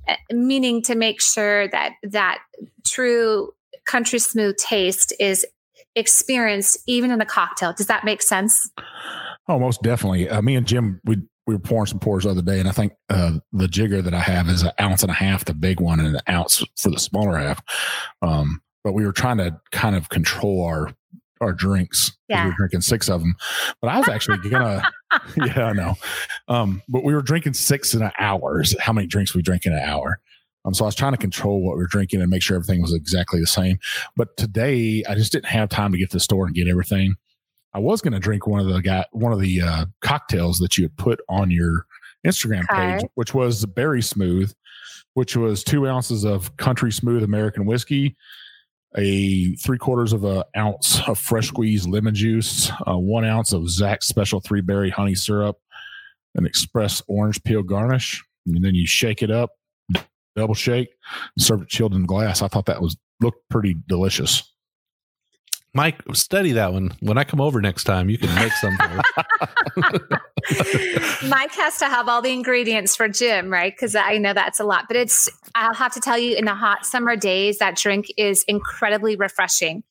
[0.07, 2.39] uh, meaning to make sure that that
[2.83, 3.51] true
[3.85, 5.45] country smooth taste is
[5.95, 7.73] experienced even in a cocktail.
[7.73, 8.71] Does that make sense?
[9.47, 10.27] Oh, most definitely.
[10.27, 12.73] Uh, me and Jim, we we were pouring some pours the other day, and I
[12.73, 15.79] think uh, the jigger that I have is an ounce and a half, the big
[15.79, 17.63] one, and an ounce for the smaller half.
[18.21, 20.91] Um, but we were trying to kind of control our
[21.39, 22.09] our drinks.
[22.09, 23.35] 'cause We were drinking six of them,
[23.81, 24.83] but I was actually gonna.
[25.37, 25.95] yeah, I know.
[26.49, 28.59] Um, but we were drinking six in an hour.
[28.61, 30.19] is How many drinks we drink in an hour?
[30.65, 32.81] Um, so I was trying to control what we were drinking and make sure everything
[32.81, 33.79] was exactly the same.
[34.17, 37.15] But today, I just didn't have time to get to the store and get everything.
[37.77, 40.79] I was going to drink one of the guy, one of the uh, cocktails that
[40.79, 41.85] you had put on your
[42.25, 44.51] Instagram page, which was the Berry Smooth,
[45.13, 48.17] which was two ounces of Country Smooth American whiskey,
[48.97, 53.69] a three quarters of an ounce of fresh squeezed lemon juice, uh, one ounce of
[53.69, 55.57] Zach's Special Three Berry Honey Syrup,
[56.33, 59.51] an express orange peel garnish, and then you shake it up,
[60.35, 60.89] double shake,
[61.37, 62.41] serve it chilled in glass.
[62.41, 64.51] I thought that was looked pretty delicious.
[65.77, 66.91] Mike, study that one.
[67.01, 68.99] When I come over next time, you can make something.
[71.29, 73.71] Mike has to have all the ingredients for Jim, right?
[73.71, 74.85] Because I know that's a lot.
[74.87, 78.43] But it's, I'll have to tell you, in the hot summer days, that drink is
[78.47, 79.83] incredibly refreshing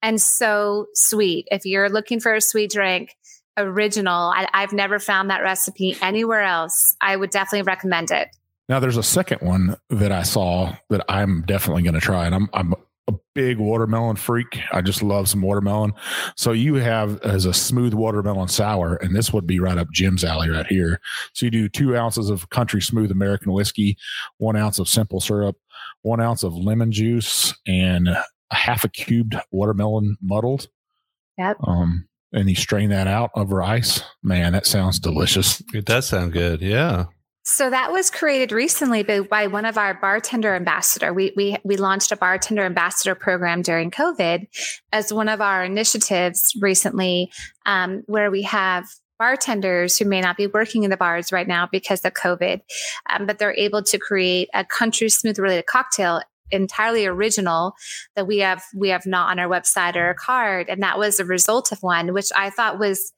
[0.00, 1.48] and so sweet.
[1.50, 3.16] If you're looking for a sweet drink,
[3.56, 6.94] original, I, I've never found that recipe anywhere else.
[7.00, 8.28] I would definitely recommend it.
[8.68, 12.34] Now, there's a second one that I saw that I'm definitely going to try, and
[12.36, 12.74] I'm I'm
[13.08, 14.60] a big watermelon freak.
[14.72, 15.92] I just love some watermelon.
[16.36, 20.24] So you have as a smooth watermelon sour, and this would be right up Jim's
[20.24, 21.00] alley right here.
[21.32, 23.96] So you do two ounces of country smooth American whiskey,
[24.38, 25.56] one ounce of simple syrup,
[26.02, 30.68] one ounce of lemon juice, and a half a cubed watermelon muddled.
[31.38, 31.56] Yep.
[31.64, 34.02] Um, and you strain that out over ice.
[34.22, 35.62] Man, that sounds delicious.
[35.74, 36.62] it does sound good.
[36.62, 37.06] Yeah.
[37.44, 41.12] So that was created recently by, one of our bartender ambassador.
[41.12, 44.46] We, we we launched a bartender ambassador program during COVID
[44.92, 47.32] as one of our initiatives recently,
[47.66, 48.86] um, where we have
[49.18, 52.60] bartenders who may not be working in the bars right now because of COVID,
[53.10, 57.74] um, but they're able to create a country smooth related cocktail entirely original
[58.14, 61.18] that we have we have not on our website or a card, and that was
[61.18, 63.12] a result of one, which I thought was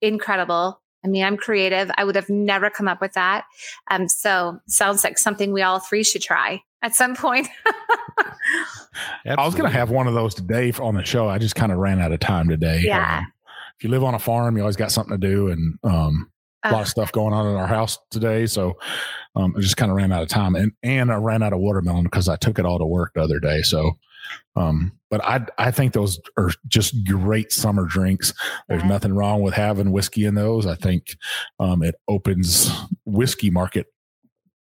[0.00, 1.90] incredible I mean, I'm creative.
[1.96, 3.44] I would have never come up with that.
[3.90, 7.48] Um, so sounds like something we all three should try at some point.
[9.26, 11.28] I was going to have one of those today on the show.
[11.28, 12.80] I just kind of ran out of time today.
[12.82, 13.18] Yeah.
[13.18, 13.32] Um,
[13.78, 16.30] if you live on a farm, you always got something to do, and um,
[16.64, 18.46] a lot Uh, of stuff going on in our house today.
[18.46, 18.74] So
[19.34, 21.58] um, I just kind of ran out of time, and and I ran out of
[21.60, 23.60] watermelon because I took it all to work the other day.
[23.62, 23.92] So,
[24.56, 28.32] um, but I I think those are just great summer drinks.
[28.68, 28.88] There's Yeah.
[28.88, 30.66] nothing wrong with having whiskey in those.
[30.66, 31.16] I think
[31.60, 32.70] um, it opens
[33.04, 33.86] whiskey market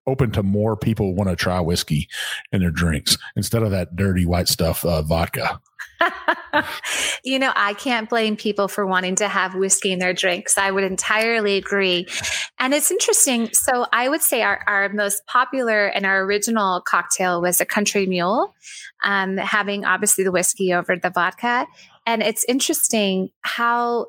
[0.08, 2.08] open to more people want to try whiskey
[2.52, 5.60] in their drinks instead of that dirty white stuff uh, vodka.
[7.24, 10.58] you know, I can't blame people for wanting to have whiskey in their drinks.
[10.58, 12.08] I would entirely agree.
[12.60, 13.50] And it's interesting.
[13.54, 18.06] So I would say our, our most popular and our original cocktail was a country
[18.06, 18.54] mule,
[19.04, 21.68] um, having obviously the whiskey over the vodka.
[22.06, 24.08] And it's interesting how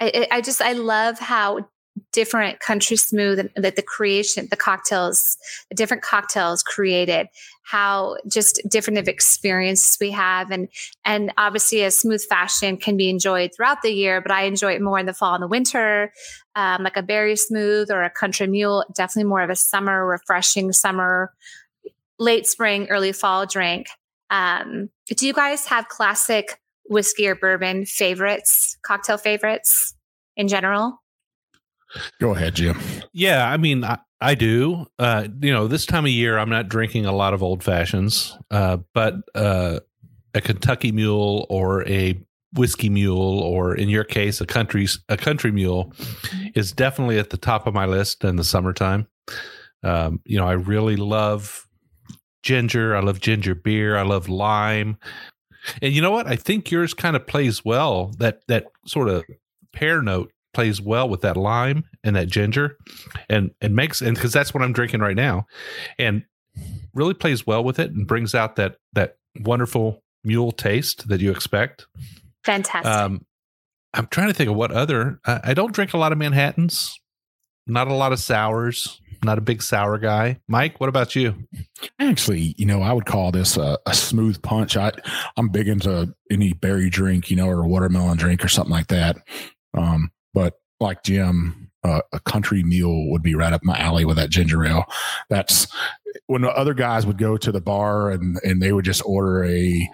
[0.00, 1.68] I, I just, I love how
[2.16, 5.36] different country smooth that the creation, the cocktails,
[5.68, 7.28] the different cocktails created,
[7.62, 10.50] how just different of experiences we have.
[10.50, 10.68] And
[11.04, 14.80] and obviously a smooth fashion can be enjoyed throughout the year but i enjoy it
[14.80, 16.10] more in the fall and the winter.
[16.54, 20.72] Um, like a berry smooth or a country mule definitely more of a summer refreshing
[20.72, 21.34] summer
[22.18, 23.88] late spring early fall drink.
[24.30, 29.92] Um, do you guys have classic whiskey or bourbon favorites cocktail favorites
[30.34, 31.02] in general
[32.20, 32.78] Go ahead, Jim.
[33.12, 34.86] Yeah, I mean, I, I do.
[34.98, 38.36] Uh, you know, this time of year, I'm not drinking a lot of old fashions,
[38.50, 39.80] uh, but uh,
[40.34, 42.20] a Kentucky Mule or a
[42.52, 45.92] whiskey mule, or in your case, a country a country mule,
[46.54, 49.06] is definitely at the top of my list in the summertime.
[49.82, 51.66] Um, you know, I really love
[52.42, 52.96] ginger.
[52.96, 53.96] I love ginger beer.
[53.96, 54.96] I love lime.
[55.82, 56.26] And you know what?
[56.26, 58.12] I think yours kind of plays well.
[58.18, 59.24] That that sort of
[59.72, 62.78] pear note plays well with that lime and that ginger,
[63.28, 65.46] and it makes and because that's what I'm drinking right now,
[65.98, 66.24] and
[66.94, 71.30] really plays well with it and brings out that that wonderful mule taste that you
[71.30, 71.86] expect.
[72.42, 73.26] fantastic Um,
[73.92, 75.20] I'm trying to think of what other.
[75.26, 76.98] I, I don't drink a lot of Manhattans,
[77.66, 79.00] not a lot of sours.
[79.24, 80.38] Not a big sour guy.
[80.46, 81.34] Mike, what about you?
[81.98, 84.76] Actually, you know, I would call this a, a smooth punch.
[84.76, 84.92] I,
[85.38, 88.88] I'm big into any berry drink, you know, or a watermelon drink or something like
[88.88, 89.16] that.
[89.72, 94.18] Um, but like Jim, uh, a country mule would be right up my alley with
[94.18, 94.84] that ginger ale.
[95.30, 95.66] That's
[96.26, 99.46] when the other guys would go to the bar and and they would just order
[99.46, 99.88] a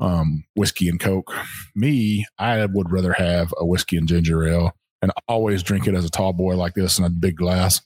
[0.00, 1.32] um, whiskey and coke.
[1.76, 4.72] Me, I would rather have a whiskey and ginger ale.
[5.00, 7.80] And always drink it as a tall boy like this in a big glass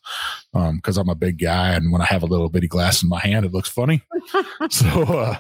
[0.55, 3.21] because I'm a big guy, and when I have a little bitty glass in my
[3.21, 4.03] hand, it looks funny.
[4.71, 5.37] so, uh,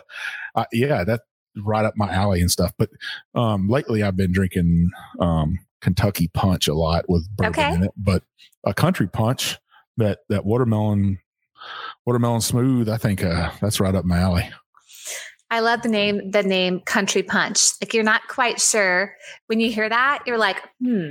[0.54, 1.24] uh, yeah, that's
[1.56, 2.74] right up my alley and stuff.
[2.76, 2.90] But
[3.34, 7.74] um, lately, I've been drinking um, Kentucky Punch a lot with bourbon Okay.
[7.74, 7.90] in it.
[7.96, 8.22] But
[8.64, 9.58] a country punch
[9.98, 11.18] that that watermelon
[12.06, 14.48] watermelon smooth, I think uh, that's right up my alley.
[15.50, 17.72] I love the name, the name Country Punch.
[17.82, 19.14] Like you're not quite sure
[19.48, 21.10] when you hear that, you're like, hmm,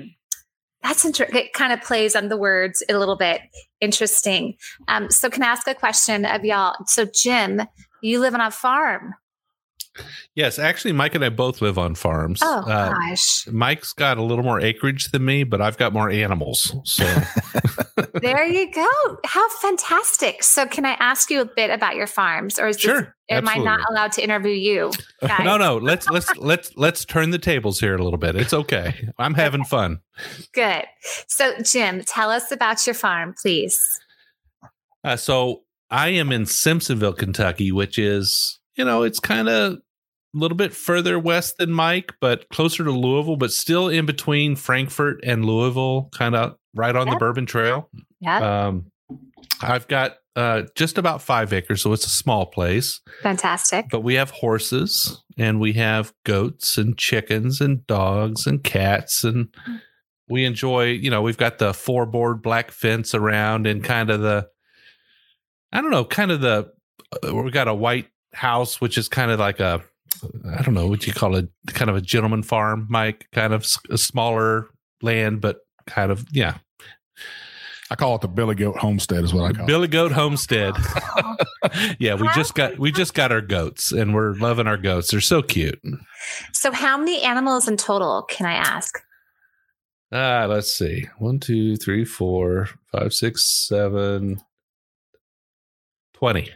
[0.82, 1.38] that's interesting.
[1.38, 3.41] It kind of plays on the words a little bit.
[3.82, 4.55] Interesting.
[4.88, 6.76] Um, so can I ask a question of y'all?
[6.88, 7.61] So Jim,
[8.01, 9.13] you live on a farm.
[10.36, 12.39] Yes, actually, Mike and I both live on farms.
[12.44, 13.46] Oh Uh, gosh.
[13.48, 16.74] Mike's got a little more acreage than me, but I've got more animals.
[16.86, 17.04] So
[18.22, 18.88] there you go.
[19.26, 20.44] How fantastic.
[20.44, 23.48] So can I ask you a bit about your farms or is this, sure, am
[23.50, 24.92] I not allowed to interview you?
[25.22, 25.44] guys?
[25.44, 25.78] No, no.
[25.78, 28.36] Let's let's let's let's turn the tables here a little bit.
[28.38, 29.10] It's okay.
[29.20, 30.00] I'm having fun.
[30.54, 30.86] Good.
[31.28, 34.00] So Jim, tell us about your farm, please.
[35.04, 39.78] Uh, so I am in Simpsonville, Kentucky, which is you know it's kind of a
[40.34, 45.19] little bit further west than Mike, but closer to Louisville, but still in between Frankfort
[45.24, 47.89] and Louisville, kind of right on the Bourbon Trail.
[48.22, 48.67] Yeah.
[48.67, 48.91] Um,
[49.61, 53.01] I've got uh, just about five acres, so it's a small place.
[53.22, 53.88] Fantastic.
[53.91, 59.53] But we have horses and we have goats and chickens and dogs and cats and
[60.30, 64.22] we enjoy, you know, we've got the four board black fence around and kind of
[64.22, 64.47] the
[65.74, 66.72] I don't know, kind of the
[67.24, 69.82] uh, we got a white house which is kind of like a
[70.55, 73.63] I don't know what you call it, kind of a gentleman farm, Mike, kind of
[73.63, 74.67] s- a smaller
[75.01, 76.57] land but kind of yeah,
[77.89, 79.67] I call it the Billy Goat Homestead, is what I call it.
[79.67, 80.75] Billy Goat Homestead.
[81.99, 85.11] yeah, we just got we just got our goats and we're loving our goats.
[85.11, 85.82] They're so cute.
[86.53, 88.99] So how many animals in total can I ask?
[90.11, 91.07] Ah, let's see.
[91.19, 94.41] One, two, three, four, five, six, seven,
[96.13, 96.49] twenty.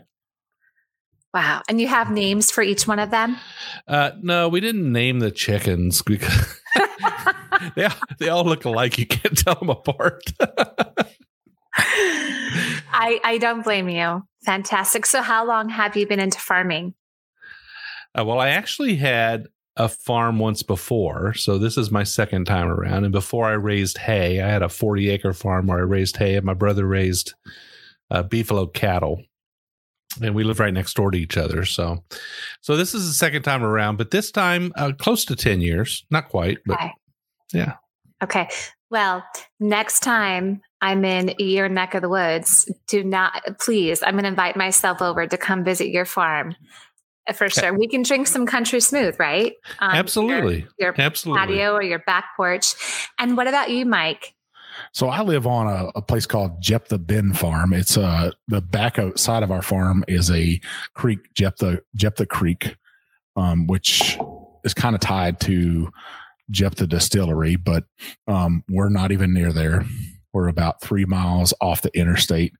[1.35, 1.61] Wow.
[1.67, 3.35] And you have names for each one of them?
[3.89, 6.61] Uh, no, we didn't name the chickens because
[7.75, 8.97] they all, they all look alike.
[8.97, 10.23] You can't tell them apart.
[11.77, 14.25] I, I don't blame you.
[14.45, 15.05] Fantastic.
[15.05, 16.93] So how long have you been into farming?
[18.17, 22.69] Uh, well, I actually had a farm once before, so this is my second time
[22.69, 23.03] around.
[23.03, 26.37] And before I raised hay, I had a forty acre farm where I raised hay,
[26.37, 27.33] and my brother raised
[28.09, 29.21] uh, beefalo cattle,
[30.21, 31.65] and we live right next door to each other.
[31.65, 32.03] So,
[32.61, 36.05] so this is the second time around, but this time uh, close to ten years,
[36.11, 36.91] not quite, but Okay.
[37.53, 37.73] yeah.
[38.23, 38.47] Okay.
[38.91, 39.23] Well,
[39.59, 44.29] next time I'm in your neck of the woods, do not, please, I'm going to
[44.29, 46.55] invite myself over to come visit your farm
[47.27, 47.73] uh, for sure.
[47.77, 49.53] We can drink some country smooth, right?
[49.81, 51.39] Your- absolutely, Your, absolutely.
[51.39, 52.75] patio or your back porch.
[53.19, 54.33] And what about you, Mike?
[54.95, 57.73] So I live on a, a place called Jeptha Bend Farm.
[57.73, 60.61] It's uh the back side of our farm is a
[60.93, 62.77] creek, Jeptha Jeptha Creek,
[63.35, 64.17] um, which
[64.63, 65.91] is kind of tied to
[66.49, 67.83] Jeptha Distillery, but
[68.29, 69.85] um, we're not even near there.
[70.31, 72.53] We're about three miles off the interstate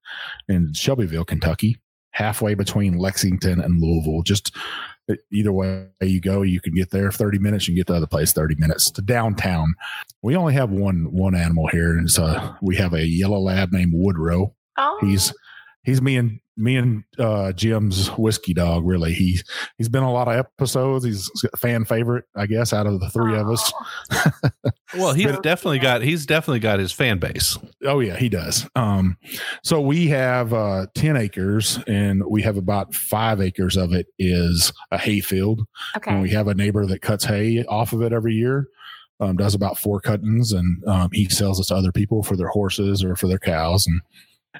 [0.49, 1.77] in Shelbyville, Kentucky,
[2.15, 4.23] halfway between Lexington and Louisville.
[4.23, 4.55] Just
[5.09, 7.93] uh, either way you go, you can get there 30 minutes, you can get to
[7.93, 9.75] the other place 30 minutes to downtown.
[10.21, 13.71] We only have one one animal here, and so uh, we have a yellow lab
[13.71, 14.55] named Woodrow.
[14.77, 15.33] Oh, He's
[15.83, 18.85] he's me and me and uh, Jim's whiskey dog.
[18.85, 19.39] Really, he
[19.77, 21.05] he's been a lot of episodes.
[21.05, 23.73] He's a fan favorite, I guess, out of the three of us.
[24.95, 27.57] Well, he's So definitely got he's definitely got his fan base.
[27.83, 28.67] Oh yeah, he does.
[28.75, 29.17] Um,
[29.63, 34.71] so we have uh, ten acres, and we have about five acres of it is
[34.91, 35.65] a hay field.
[35.97, 36.11] Okay.
[36.11, 38.67] And we have a neighbor that cuts hay off of it every year.
[39.21, 42.49] Um, does about four cuttings, and um, he sells it to other people for their
[42.49, 43.87] horses or for their cows.
[43.87, 44.01] And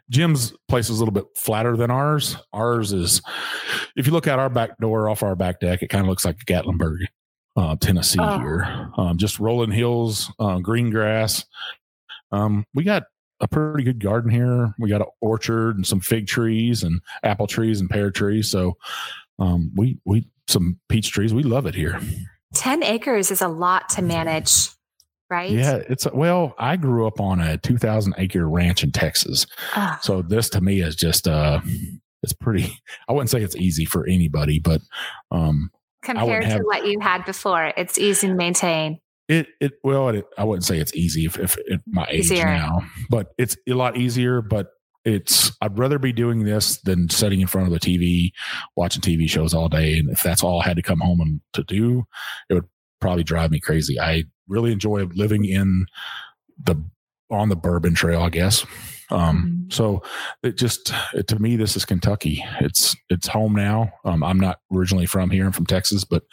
[0.10, 2.38] Jim's place is a little bit flatter than ours.
[2.54, 3.22] Ours is,
[3.96, 6.26] if you look out our back door off our back deck, it kind of looks
[6.26, 6.98] like Gatlinburg,
[7.56, 8.40] uh, Tennessee Oh.
[8.40, 8.90] here.
[8.98, 11.46] Um, just rolling hills, uh, green grass.
[12.32, 13.04] Um, we got
[13.42, 14.74] a pretty good garden here.
[14.80, 18.50] We got an orchard and some fig trees and apple trees and pear trees.
[18.50, 18.78] So
[19.40, 21.34] um, we we some peach trees.
[21.34, 22.00] We love it here.
[22.54, 24.70] 10 acres is a lot to manage,
[25.30, 25.52] right?
[25.52, 26.54] Yeah, it's well.
[26.58, 29.46] I grew up on a 2,000 acre ranch in Texas,
[29.76, 31.62] Oh, so this to me is just uh,
[32.24, 32.78] it's pretty.
[33.08, 34.82] I wouldn't say it's easy for anybody, but
[35.32, 35.70] um,
[36.04, 39.00] compared to have- what you had before, it's easy to maintain.
[39.28, 42.46] it it well, it, I wouldn't say it's easy if, if at my age Easier.
[42.46, 44.42] now, but it's a lot easier.
[44.42, 44.68] But
[45.04, 48.32] it's I'd rather be doing this than sitting in front of the TV
[48.76, 50.00] watching TV shows all day.
[50.00, 52.06] And if that's all I had to come home and to do,
[52.50, 52.66] it would
[53.00, 54.00] probably drive me crazy.
[54.00, 55.86] I really enjoy living in
[56.64, 56.76] the
[57.32, 58.66] on the bourbon trail, I guess.
[59.12, 59.74] Um, Mhm.
[59.74, 60.02] so
[60.42, 62.44] it just it, to me, this is Kentucky.
[62.62, 63.92] It's it's home now.
[64.04, 65.46] Um, I'm not originally from here.
[65.46, 66.24] I'm from Texas, but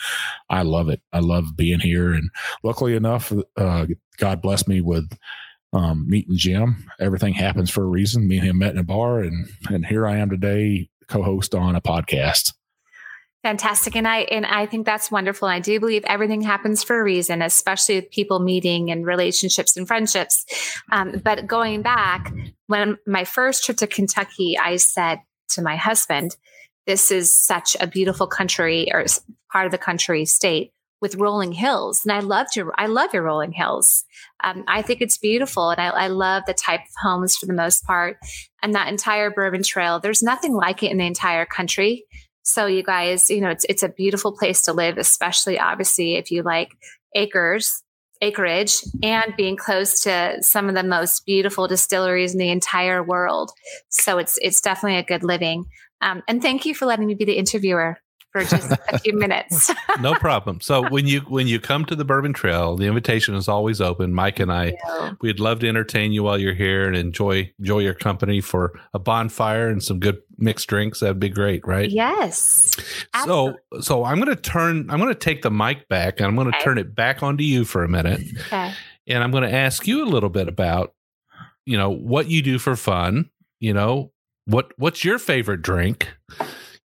[0.48, 1.00] I love it.
[1.12, 2.12] I love being here.
[2.12, 2.30] And
[2.62, 3.86] luckily enough, uh,
[4.18, 5.10] God blessed me with
[5.74, 6.84] um, meeting Jim.
[7.00, 8.28] Everything happens for a reason.
[8.28, 11.74] Me and him met in a bar, and and here I am today, co-host on
[11.76, 12.52] a podcast.
[13.43, 13.97] Fantastic.
[13.97, 15.49] And I and I think that's wonderful.
[15.49, 19.86] I do believe everything happens for a reason, especially with people meeting and relationships and
[19.86, 20.47] friendships.
[20.93, 22.32] Um, but going back,
[22.68, 26.36] when my first trip to Kentucky, I said to my husband,
[26.86, 29.05] this is such a beautiful country or
[29.51, 32.03] part of the country state with rolling hills.
[32.05, 34.05] And I loved your, I love your rolling hills.
[34.43, 35.70] Um, I think it's beautiful.
[35.70, 38.18] And I, I, love the type of homes for the most part.
[38.62, 42.05] And that entire Bourbon Trail, there's nothing like it in the entire country.
[42.43, 46.30] So you guys, you know, it's, it's a beautiful place to live, especially obviously if
[46.30, 46.70] you like
[47.14, 47.82] acres,
[48.20, 53.51] acreage and being close to some of the most beautiful distilleries in the entire world.
[53.88, 55.66] So it's, it's definitely a good living.
[56.01, 57.99] Um, and thank you for letting me be the interviewer
[58.33, 59.70] for just a few minutes.
[60.01, 60.61] no problem.
[60.61, 64.14] So when you when you come to the Bourbon Trail, the invitation is always open.
[64.14, 64.72] Mike and I,
[65.20, 68.99] we'd love to entertain you while you're here and enjoy enjoy your company for a
[68.99, 71.01] bonfire and some good mixed drinks.
[71.01, 71.91] That'd be great, right?
[71.91, 72.74] Yes.
[73.14, 73.61] Absolutely.
[73.74, 74.91] So so I'm going to turn.
[74.91, 76.64] I'm going to take the mic back and I'm going to okay.
[76.64, 78.22] turn it back onto you for a minute.
[78.47, 78.72] Okay.
[79.07, 80.95] And I'm going to ask you a little bit about,
[81.66, 83.30] you know, what you do for fun.
[83.61, 84.12] You know,
[84.47, 86.09] what what's your favorite drink?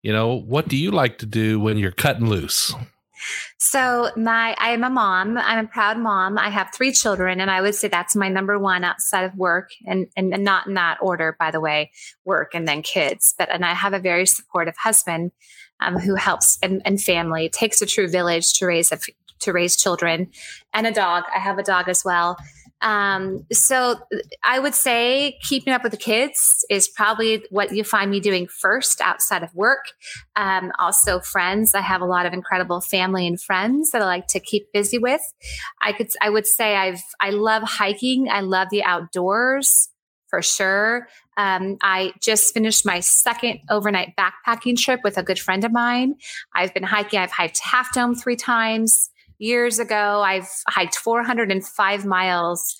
[0.07, 2.73] You know, what do you like to do when you're cutting loose?
[3.57, 5.37] So my I am a mom.
[5.37, 6.37] I'm a proud mom.
[6.37, 9.71] I have three children, and I would say that's my number one outside of work,
[9.85, 11.91] and and, not in that order, by the way,
[12.23, 13.35] work and then kids.
[13.37, 15.33] But and I have a very supportive husband
[15.81, 17.47] um, who helps and, and family.
[17.47, 18.99] It takes a true village to raise a
[19.39, 20.29] to raise children,
[20.73, 21.25] and a dog.
[21.35, 22.37] I have a dog as well.
[22.81, 23.99] Um, so
[24.43, 28.47] I would say keeping up with the kids is probably what you find me doing
[28.47, 29.85] first outside of work.
[30.35, 31.73] Um, also friends.
[31.73, 34.97] I have a lot of incredible family and friends that I like to keep busy
[34.97, 35.21] with.
[35.81, 38.27] I could, I would say I've, I love hiking.
[38.29, 39.89] I love the outdoors
[40.29, 41.07] for sure.
[41.37, 46.15] Um, I just finished my second overnight backpacking trip with a good friend of mine.
[46.53, 47.19] I've been hiking.
[47.19, 49.09] I've hiked Half Dome three times
[49.39, 50.21] years ago.
[50.21, 52.75] I've hiked 405 miles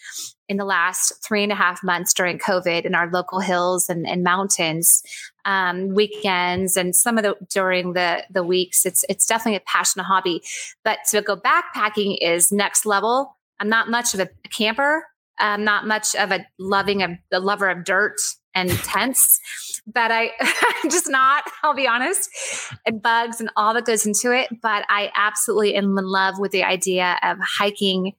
[0.50, 4.08] in the last three and a half months during COVID in our local hills and,
[4.08, 5.04] and mountains,
[5.46, 8.86] um, weekends, and some of the during the the weeks.
[8.86, 10.42] It's it's definitely a passion, a hobby.
[10.84, 13.38] But to go backpacking is next level.
[13.60, 15.06] I'm not much of a camper.
[15.40, 18.16] I'm not much of a loving a, a lover of dirt
[18.58, 19.40] and tents
[19.88, 22.30] but I, I'm just not, I'll be honest,
[22.86, 24.50] and bugs and all that goes into it.
[24.62, 28.14] But I absolutely am in love with the idea of hiking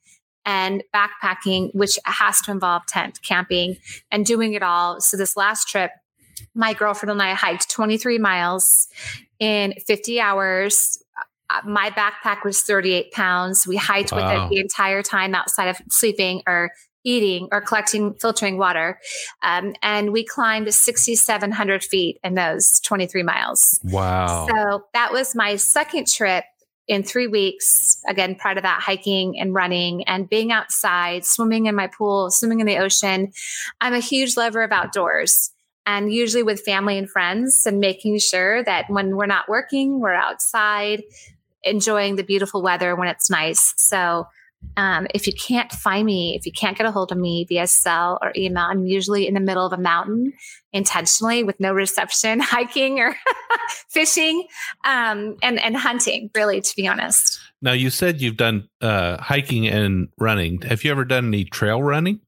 [0.46, 3.76] and backpacking, which has to involve tent camping
[4.10, 5.00] and doing it all.
[5.00, 5.90] So this last trip,
[6.54, 8.88] my girlfriend and I hiked 23 miles
[9.38, 11.02] in 50 hours.
[11.50, 13.66] Uh, my backpack was 38 pounds.
[13.66, 14.18] We hiked wow.
[14.18, 16.70] with it the entire time outside of sleeping or
[17.04, 18.98] eating or collecting filtering water.
[19.42, 23.80] Um, and we climbed 6,700 feet in those 23 miles.
[23.84, 24.46] Wow.
[24.48, 26.44] So that was my second trip
[26.86, 28.00] in three weeks.
[28.08, 32.60] Again, part of that hiking and running and being outside, swimming in my pool, swimming
[32.60, 33.32] in the ocean.
[33.80, 35.50] I'm a huge lover of outdoors
[35.86, 40.14] and usually with family and friends and making sure that when we're not working, we're
[40.14, 41.02] outside
[41.62, 43.74] enjoying the beautiful weather when it's nice.
[43.76, 44.26] So
[44.76, 47.66] um, if you can't find me, if you can't get a hold of me via
[47.66, 50.32] cell or email, I'm usually in the middle of a mountain
[50.72, 53.16] intentionally with no reception, hiking or
[53.88, 54.46] fishing
[54.84, 57.40] um, and, and hunting, really, to be honest.
[57.60, 60.62] Now, you said you've done uh, hiking and running.
[60.62, 62.20] Have you ever done any trail running?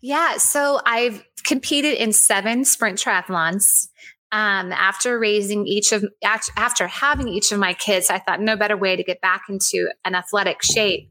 [0.00, 0.36] Yeah.
[0.36, 3.88] So I've competed in seven sprint triathlons.
[4.32, 8.76] Um, after raising each of after having each of my kids, I thought no better
[8.76, 11.08] way to get back into an athletic shape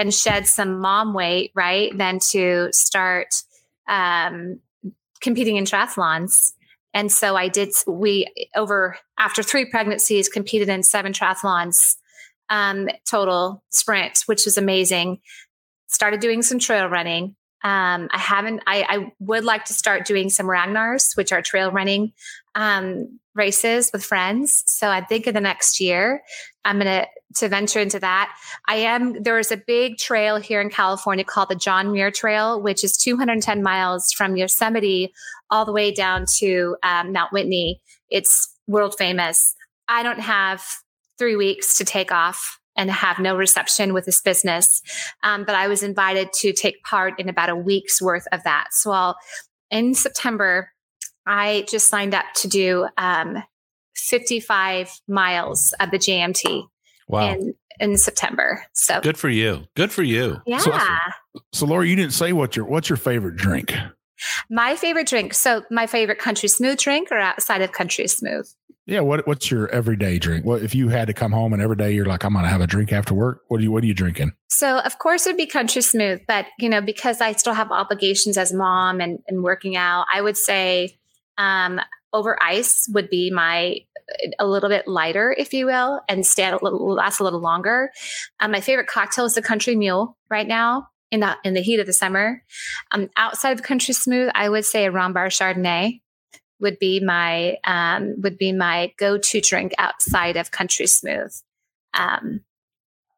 [0.00, 3.34] and shed some mom weight, right, than to start
[3.86, 4.58] um,
[5.20, 6.52] competing in triathlons.
[6.94, 8.26] And so I did, we
[8.56, 11.96] over after three pregnancies, competed in seven triathlons
[12.48, 15.20] um, total sprint, which was amazing.
[15.86, 17.36] Started doing some trail running.
[17.62, 21.70] Um, I haven't, I, I, would like to start doing some Ragnars, which are trail
[21.70, 22.14] running
[22.54, 24.62] um, races with friends.
[24.66, 26.22] So I think in the next year,
[26.64, 28.36] I'm going to to venture into that.
[28.68, 32.60] I am there is a big trail here in California called the John Muir Trail,
[32.60, 35.12] which is 210 miles from Yosemite
[35.48, 37.80] all the way down to um, Mount Whitney.
[38.10, 39.54] It's world famous.
[39.88, 40.64] I don't have
[41.18, 44.82] three weeks to take off and have no reception with this business.
[45.22, 48.68] Um, but I was invited to take part in about a week's worth of that.
[48.72, 49.16] So I'll,
[49.70, 50.70] in September,
[51.30, 53.40] I just signed up to do um,
[53.94, 56.64] 55 miles of the JMT
[57.06, 57.32] wow.
[57.32, 58.64] in, in September.
[58.72, 59.68] So good for you.
[59.76, 60.38] Good for you.
[60.44, 60.58] Yeah.
[60.58, 60.78] So,
[61.52, 63.72] so Lori, you didn't say what your what's your favorite drink?
[64.50, 65.32] My favorite drink.
[65.32, 68.48] So my favorite country smooth drink or outside of country smooth?
[68.86, 70.44] Yeah, what what's your everyday drink?
[70.44, 72.60] What if you had to come home and every day you're like, I'm gonna have
[72.60, 73.42] a drink after work?
[73.46, 74.32] What are you what are you drinking?
[74.48, 77.70] So of course it would be country smooth, but you know, because I still have
[77.70, 80.98] obligations as mom and, and working out, I would say
[81.40, 81.80] Um,
[82.12, 83.78] over ice would be my
[84.38, 87.90] a little bit lighter, if you will, and stand a little, last a little longer.
[88.40, 91.80] Um, my favorite cocktail is the Country Mule right now in the in the heat
[91.80, 92.42] of the summer.
[92.90, 96.00] Um, outside of Country Smooth, I would say a Bar Chardonnay
[96.60, 101.32] would be my um, would be my go to drink outside of Country Smooth.
[101.94, 102.40] Um,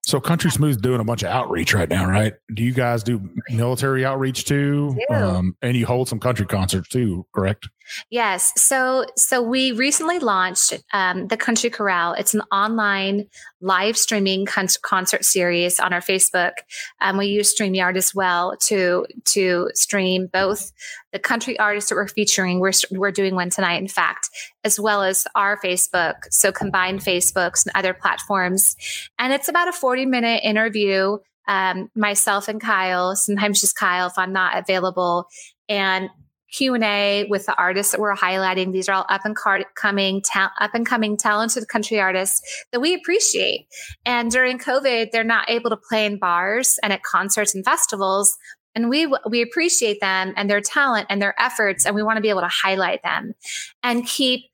[0.04, 2.34] so Country Smooth doing a bunch of outreach right now, right?
[2.52, 4.96] Do you guys do military outreach too?
[5.10, 7.68] Um, and you hold some country concerts too, correct?
[8.11, 8.53] Yes.
[8.57, 12.14] So so we recently launched um, the Country Chorale.
[12.14, 13.28] It's an online
[13.61, 16.53] live streaming con- concert series on our Facebook.
[17.01, 20.72] Um, we use StreamYard as well to to stream both
[21.12, 22.61] the country artists that we're featuring.
[22.61, 24.28] We're we're doing one tonight, in fact,
[24.64, 26.14] as well as our Facebook.
[26.30, 28.76] So combined Facebooks and other platforms,
[29.18, 31.18] and it's about a forty minute interview.
[31.49, 35.26] Um, myself and Kyle, sometimes just Kyle if I'm not available,
[35.68, 36.09] and
[36.53, 38.72] Q&A with the artists that we're highlighting.
[38.72, 39.36] These are all up and
[39.74, 42.40] coming, ta- up and coming talented country artists
[42.72, 43.66] that we appreciate.
[44.05, 48.36] And during COVID, they're not able to play in bars and at concerts and festivals.
[48.74, 52.22] And we we appreciate them and their talent and their efforts, and we want to
[52.22, 53.34] be able to highlight them
[53.82, 54.46] and keep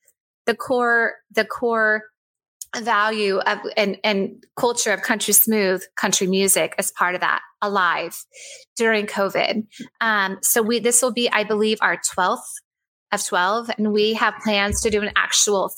[0.47, 2.03] the core the core
[2.77, 8.25] value of and, and culture of country smooth country music as part of that alive
[8.77, 9.67] during covid.
[10.01, 12.41] Um, so we this will be i believe our 12th
[13.11, 15.73] of 12 and we have plans to do an actual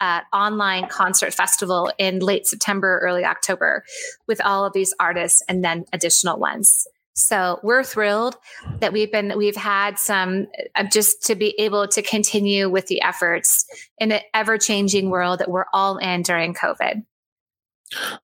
[0.00, 3.84] uh, online concert festival in late september early october
[4.26, 8.36] with all of these artists and then additional ones so we're thrilled
[8.78, 13.02] that we've been we've had some uh, just to be able to continue with the
[13.02, 13.66] efforts
[13.98, 17.02] in an ever changing world that we're all in during COVID.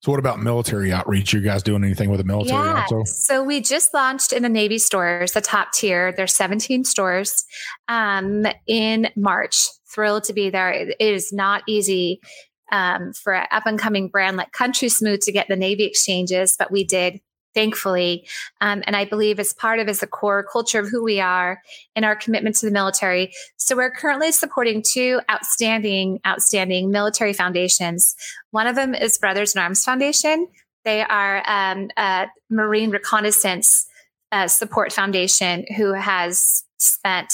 [0.01, 1.33] So, what about military outreach?
[1.33, 2.63] You guys doing anything with the military?
[2.63, 2.85] Yeah.
[2.89, 3.03] Also?
[3.03, 6.13] So, we just launched in the Navy stores, the top tier.
[6.15, 7.45] There's 17 stores
[7.89, 9.57] um, in March.
[9.93, 10.71] Thrilled to be there.
[10.71, 12.21] It is not easy
[12.71, 16.55] um, for an up and coming brand like Country Smooth to get the Navy exchanges,
[16.57, 17.19] but we did
[17.53, 18.27] thankfully.
[18.61, 21.61] Um, and I believe as part of as a core culture of who we are
[21.95, 23.33] and our commitment to the military.
[23.57, 28.15] So we're currently supporting two outstanding, outstanding military foundations.
[28.51, 30.47] One of them is Brothers in Arms Foundation.
[30.85, 33.87] They are um, a Marine Reconnaissance
[34.31, 37.33] uh, Support Foundation who has spent,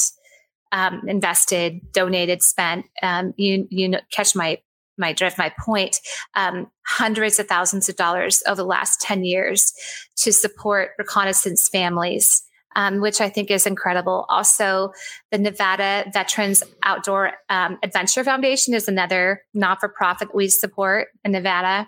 [0.72, 2.86] um, invested, donated, spent.
[3.02, 4.60] Um, you you know, catch my
[4.98, 6.00] my drift, my point,
[6.36, 9.74] um, hundreds of thousands of dollars over the last 10 years
[10.18, 12.44] to support reconnaissance families.
[12.76, 14.26] Um, which I think is incredible.
[14.30, 14.94] Also,
[15.30, 21.10] the Nevada Veterans Outdoor um, Adventure Foundation is another not for profit that we support
[21.24, 21.88] in Nevada.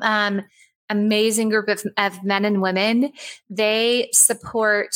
[0.00, 0.42] Um,
[0.92, 3.12] amazing group of, of men and women.
[3.50, 4.94] They support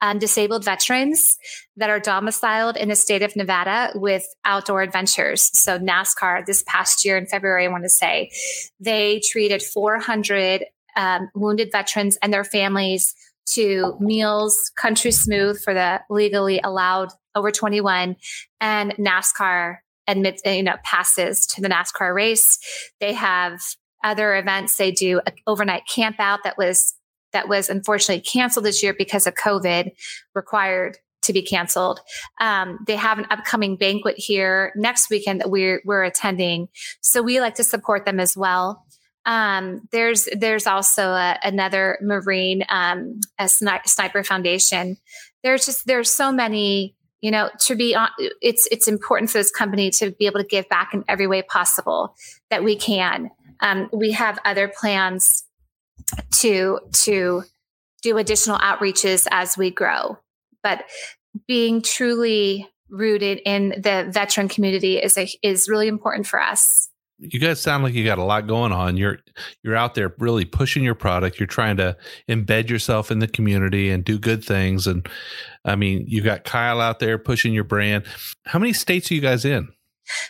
[0.00, 1.36] um, disabled veterans
[1.76, 5.50] that are domiciled in the state of Nevada with outdoor adventures.
[5.54, 8.30] So, NASCAR this past year in February, I want to say,
[8.80, 10.64] they treated 400
[10.96, 13.14] um, wounded veterans and their families
[13.54, 18.16] to meals, country smooth for the legally allowed over 21,
[18.60, 19.76] and NASCAR
[20.08, 22.58] admits, you know, passes to the NASCAR race.
[23.00, 23.60] They have
[24.04, 24.76] other events.
[24.76, 26.94] They do an overnight camp out that was
[27.32, 29.90] that was unfortunately canceled this year because of COVID,
[30.34, 32.00] required to be canceled.
[32.40, 36.68] Um, they have an upcoming banquet here next weekend that we're we're attending,
[37.00, 38.84] so we like to support them as well.
[39.26, 44.96] Um, there's there's also a, another Marine um, a Sniper Foundation.
[45.42, 48.08] There's just there's so many you know to be on
[48.40, 51.42] it's it's important for this company to be able to give back in every way
[51.42, 52.14] possible
[52.50, 55.45] that we can um, we have other plans
[56.32, 57.44] to to
[58.02, 60.18] do additional outreaches as we grow.
[60.62, 60.84] But
[61.46, 66.88] being truly rooted in the veteran community is a, is really important for us.
[67.18, 68.98] You guys sound like you got a lot going on.
[68.98, 69.20] You're
[69.62, 71.40] you're out there really pushing your product.
[71.40, 71.96] You're trying to
[72.28, 74.86] embed yourself in the community and do good things.
[74.86, 75.08] And
[75.64, 78.04] I mean, you got Kyle out there pushing your brand.
[78.44, 79.68] How many states are you guys in?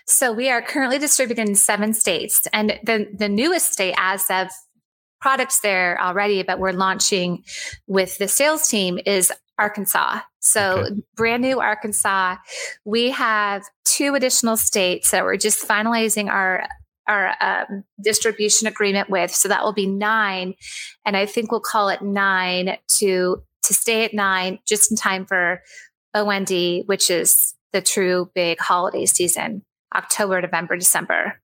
[0.06, 4.48] So we are currently distributed in seven states, and the the newest state as of
[5.26, 7.42] products there already, but we're launching
[7.88, 10.20] with the sales team is Arkansas.
[10.38, 11.02] So okay.
[11.16, 12.36] brand new Arkansas.
[12.84, 16.68] We have two additional states that we're just finalizing our
[17.08, 19.34] our um, distribution agreement with.
[19.34, 20.54] So that will be nine,
[21.04, 25.26] and I think we'll call it nine to to stay at nine just in time
[25.26, 25.60] for
[26.14, 31.40] OND, which is the true big holiday season, October, November, December.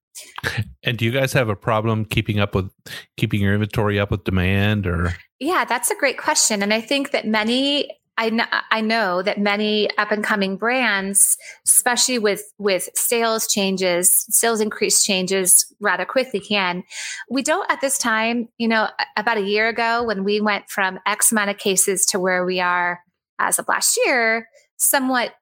[0.84, 2.70] And do you guys have a problem keeping up with
[3.16, 5.14] keeping your inventory up with demand or?
[5.38, 6.62] Yeah, that's a great question.
[6.62, 11.36] And I think that many I know, I know that many up and coming brands,
[11.66, 16.84] especially with with sales changes, sales increase changes rather quickly, can.
[17.30, 18.48] We don't at this time.
[18.58, 22.20] You know, about a year ago when we went from X amount of cases to
[22.20, 23.00] where we are
[23.38, 24.46] as of last year,
[24.76, 25.32] somewhat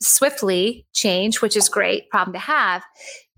[0.00, 2.82] swiftly change, which is great problem to have.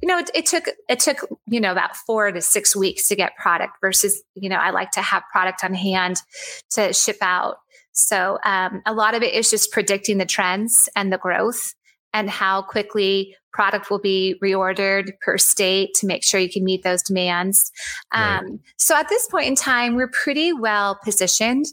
[0.02, 3.16] You know, it, it, took it took you know about four to six weeks to
[3.16, 6.22] get product versus you know I like to have product on hand
[6.70, 7.58] to ship out.
[7.92, 11.74] So um, a lot of it is just predicting the trends and the growth
[12.12, 16.82] and how quickly product will be reordered per state to make sure you can meet
[16.82, 17.70] those demands.
[18.12, 18.60] Um, right.
[18.76, 21.66] So at this point in time, we're pretty well positioned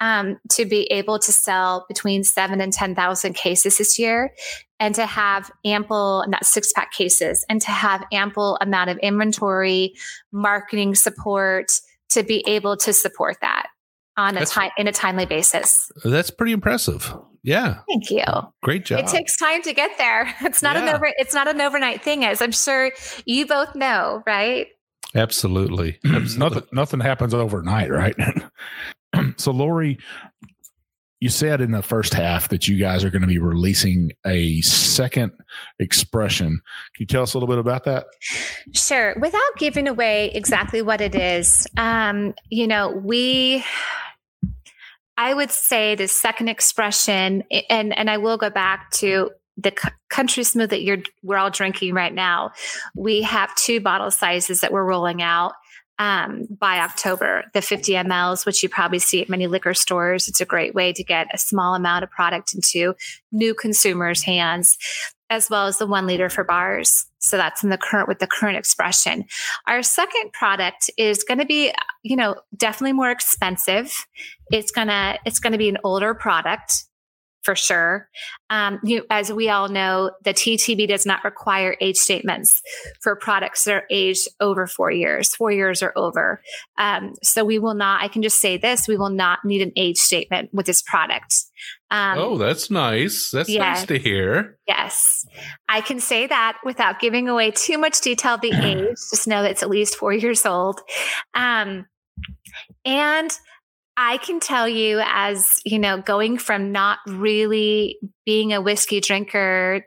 [0.00, 4.32] um, to be able to sell between seven and 10,000 cases this year
[4.78, 9.94] and to have ample, not six pack cases, and to have ample amount of inventory,
[10.32, 11.72] marketing support
[12.10, 13.66] to be able to support that
[14.16, 15.90] on a time in a timely basis.
[16.04, 17.14] That's pretty impressive.
[17.42, 17.80] Yeah.
[17.86, 18.24] Thank you.
[18.62, 19.00] Great job.
[19.00, 20.34] It takes time to get there.
[20.40, 20.88] It's not yeah.
[20.88, 22.92] an over it's not an overnight thing as I'm sure
[23.24, 24.68] you both know, right?
[25.14, 25.98] Absolutely.
[26.04, 26.38] Absolutely.
[26.38, 28.16] nothing nothing happens overnight, right?
[29.36, 29.98] so Lori,
[31.20, 34.60] you said in the first half that you guys are going to be releasing a
[34.60, 35.32] second
[35.78, 36.48] expression.
[36.48, 38.06] Can you tell us a little bit about that?
[38.72, 39.14] Sure.
[39.18, 43.64] Without giving away exactly what it is, um, you know, we.
[45.18, 49.74] I would say the second expression, and and I will go back to the
[50.10, 52.52] country smooth that you're we're all drinking right now.
[52.94, 55.54] We have two bottle sizes that we're rolling out
[55.98, 60.28] um, by October, the 50 mLs, which you probably see at many liquor stores.
[60.28, 62.94] It's a great way to get a small amount of product into
[63.32, 64.76] new consumers' hands,
[65.30, 67.06] as well as the one liter for bars.
[67.18, 69.24] So that's in the current with the current expression.
[69.66, 71.72] Our second product is going to be,
[72.02, 73.92] you know, definitely more expensive.
[74.52, 76.85] It's gonna it's going to be an older product
[77.46, 78.08] for sure.
[78.50, 82.60] Um, you, as we all know, the TTB does not require age statements
[83.00, 86.42] for products that are aged over four years, four years or over.
[86.76, 89.70] Um, so we will not, I can just say this, we will not need an
[89.76, 91.36] age statement with this product.
[91.92, 93.30] Um, oh, that's nice.
[93.32, 94.58] That's nice to hear.
[94.66, 95.24] Yes.
[95.68, 98.96] I can say that without giving away too much detail of the age.
[99.10, 100.80] Just know that it's at least four years old.
[101.32, 101.86] Um,
[102.84, 103.30] and
[103.96, 109.86] I can tell you, as you know, going from not really being a whiskey drinker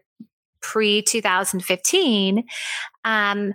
[0.62, 2.44] pre 2015,
[3.06, 3.54] um,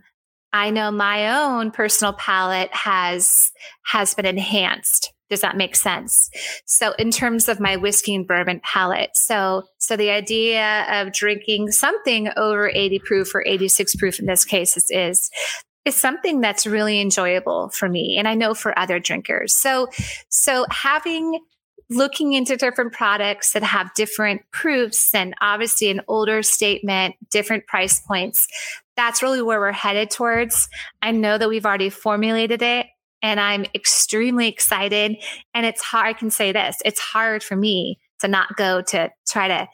[0.52, 3.50] I know my own personal palate has
[3.86, 5.12] has been enhanced.
[5.28, 6.30] Does that make sense?
[6.64, 11.72] So, in terms of my whiskey and bourbon palate, so so the idea of drinking
[11.72, 15.30] something over 80 proof or 86 proof in this case is, is
[15.84, 19.56] is something that's really enjoyable for me and I know for other drinkers.
[19.56, 19.88] So
[20.28, 21.40] so having
[21.90, 28.00] looking into different products that have different proofs and obviously an older statement, different price
[28.00, 28.46] points,
[28.96, 30.68] that's really where we're headed towards.
[31.02, 32.86] I know that we've already formulated it
[33.22, 35.16] and I'm extremely excited
[35.52, 39.10] and it's hard I can say this, it's hard for me to not go to
[39.26, 39.68] try to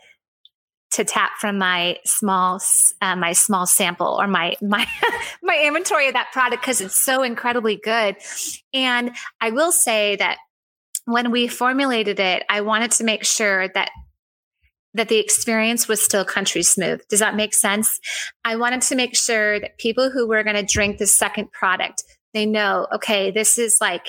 [0.93, 2.61] to tap from my small
[3.01, 4.87] uh, my small sample or my my
[5.43, 8.17] my inventory of that product because it's so incredibly good.
[8.73, 10.39] And i will say that
[11.05, 13.91] when we formulated it i wanted to make sure that
[14.95, 17.01] that the experience was still country smooth.
[17.09, 18.01] Does that make sense?
[18.45, 22.03] I wanted to make sure that people who were going to drink the second product
[22.33, 24.07] they know okay this is like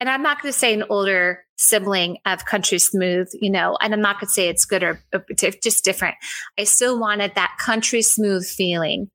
[0.00, 3.92] and I'm not going to say an older sibling of Country Smooth, you know, and
[3.92, 5.02] I'm not going to say it's good or
[5.40, 6.14] just different.
[6.58, 9.10] I still wanted that Country Smooth feeling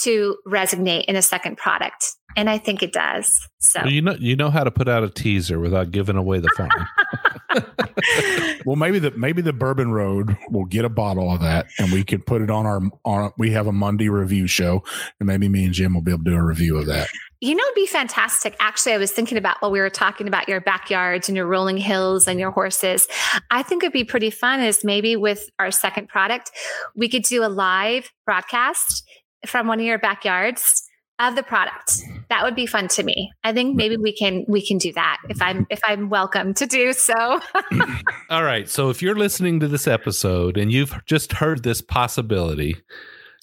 [0.00, 3.36] to resonate in a second product, and I think it does.
[3.58, 6.38] So well, you know, you know how to put out a teaser without giving away
[6.38, 6.70] the phone.
[8.64, 12.04] well, maybe the maybe the Bourbon Road will get a bottle of that, and we
[12.04, 13.32] can put it on our on.
[13.38, 14.84] We have a Monday review show,
[15.18, 17.08] and maybe me and Jim will be able to do a review of that.
[17.40, 18.54] You know, it'd be fantastic.
[18.60, 21.78] Actually, I was thinking about while we were talking about your backyards and your rolling
[21.78, 23.08] hills and your horses.
[23.50, 26.52] I think it'd be pretty fun is maybe with our second product,
[26.94, 29.02] we could do a live broadcast
[29.46, 30.87] from one of your backyards
[31.18, 32.02] of the product.
[32.28, 33.32] That would be fun to me.
[33.42, 36.66] I think maybe we can we can do that if I'm if I'm welcome to
[36.66, 37.40] do so.
[38.30, 38.68] All right.
[38.68, 42.76] So if you're listening to this episode and you've just heard this possibility,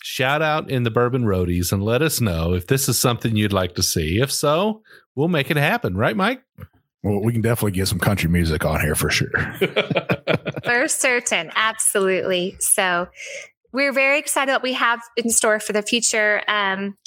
[0.03, 3.53] shout out in the Bourbon Roadies and let us know if this is something you'd
[3.53, 4.19] like to see.
[4.21, 4.82] If so,
[5.15, 6.43] we'll make it happen, right, Mike?
[7.03, 9.30] Well, we can definitely get some country music on here for sure.
[10.63, 11.51] for certain.
[11.55, 12.55] Absolutely.
[12.59, 13.07] So
[13.71, 16.41] we're very excited what we have in store for the future.
[16.47, 16.97] Um,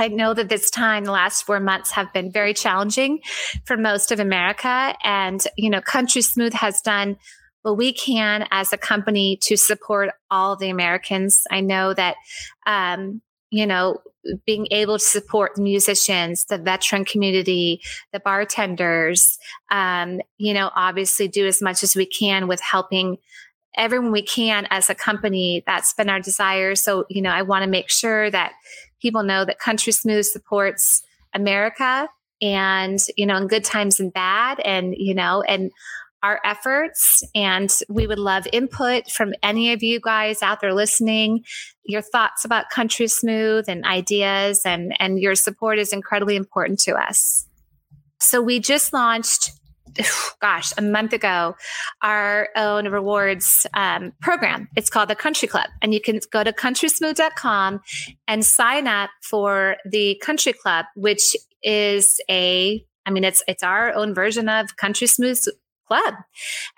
[0.00, 3.20] I know that this time, the last four months have been very challenging
[3.66, 4.94] for most of America.
[5.04, 7.16] And, you know, Country Smooth has done
[7.62, 11.42] what we can as a company to support all the Americans.
[11.50, 12.16] I know that,
[12.66, 13.20] um,
[13.50, 13.98] you know,
[14.46, 17.80] being able to support musicians, the veteran community,
[18.12, 19.38] the bartenders,
[19.70, 23.16] um, you know, obviously do as much as we can with helping
[23.76, 25.62] everyone we can as a company.
[25.66, 26.74] That's been our desire.
[26.74, 28.52] So, you know, I want to make sure that
[29.00, 31.02] people know that Country Smooth supports
[31.34, 32.08] America
[32.42, 34.60] and, you know, in good times and bad.
[34.60, 35.70] And, you know, and
[36.22, 37.22] our efforts.
[37.34, 41.44] And we would love input from any of you guys out there listening,
[41.84, 46.92] your thoughts about Country Smooth and ideas, and, and your support is incredibly important to
[46.92, 47.46] us.
[48.18, 49.52] So we just launched
[50.40, 51.56] gosh, a month ago,
[52.02, 54.68] our own rewards um, program.
[54.76, 55.68] It's called the Country Club.
[55.82, 57.80] And you can go to countrysmooth.com
[58.28, 63.92] and sign up for the Country Club, which is a I mean, it's it's our
[63.94, 65.42] own version of Country Smooth
[65.90, 66.14] club.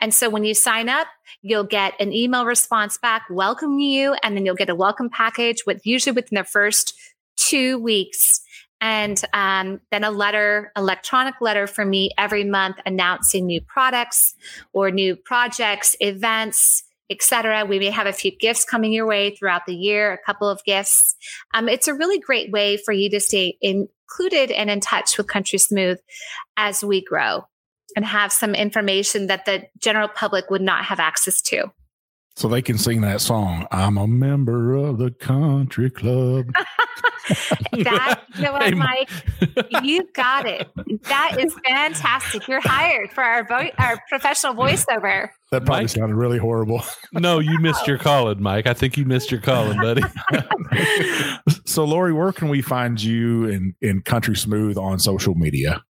[0.01, 1.07] And so when you sign up,
[1.43, 5.65] you'll get an email response back welcoming you, and then you'll get a welcome package
[5.67, 6.95] with usually within the first
[7.37, 8.41] two weeks.
[8.83, 14.35] And um, then a letter, electronic letter from me every month announcing new products
[14.73, 17.65] or new projects, events, etc.
[17.65, 20.65] We may have a few gifts coming your way throughout the year, a couple of
[20.65, 21.15] gifts.
[21.55, 25.29] Um, it's a really great way for you to stay included and in touch with
[25.29, 25.99] Country Smooth
[26.57, 27.47] as we grow
[27.95, 31.71] and have some information that the general public would not have access to.
[32.35, 33.67] So they can sing that song.
[33.71, 36.47] I'm a member of the country club.
[37.73, 39.11] that you know what, Mike?
[39.83, 40.69] You got it.
[41.05, 42.49] That is fantastic.
[42.49, 45.29] You're hired for our vo- our professional voiceover.
[45.51, 45.91] That probably Mike?
[45.91, 46.83] sounded really horrible.
[47.13, 48.67] no, you missed your calling, Mike.
[48.67, 50.03] I think you missed your calling, buddy.
[51.67, 55.83] so, Lori, where can we find you in in Country Smooth on social media?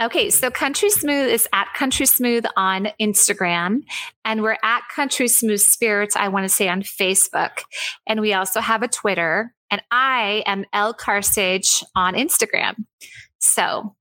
[0.00, 3.82] Okay, so Country Smooth is at Country Smooth on Instagram,
[4.24, 7.62] and we're at Country Smooth Spirits, I want to say on Facebook.
[8.06, 12.84] And we also have a Twitter, and I am L Carcich on Instagram.
[13.38, 13.94] So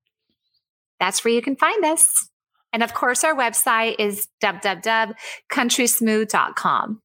[0.99, 2.29] that's where you can find us.
[2.73, 7.01] And of course, our website is www.countrysmooth.com.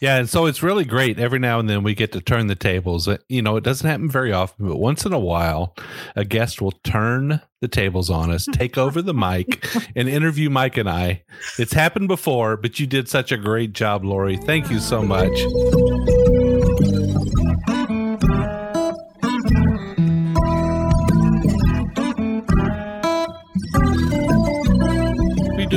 [0.00, 1.18] Yeah, and so it's really great.
[1.18, 3.08] Every now and then we get to turn the tables.
[3.08, 5.74] Uh, you know, it doesn't happen very often, but once in a while,
[6.14, 9.66] a guest will turn the tables on us, take over the mic,
[9.96, 11.24] and interview Mike and I.
[11.58, 14.36] It's happened before, but you did such a great job, Lori.
[14.36, 15.32] Thank you so much.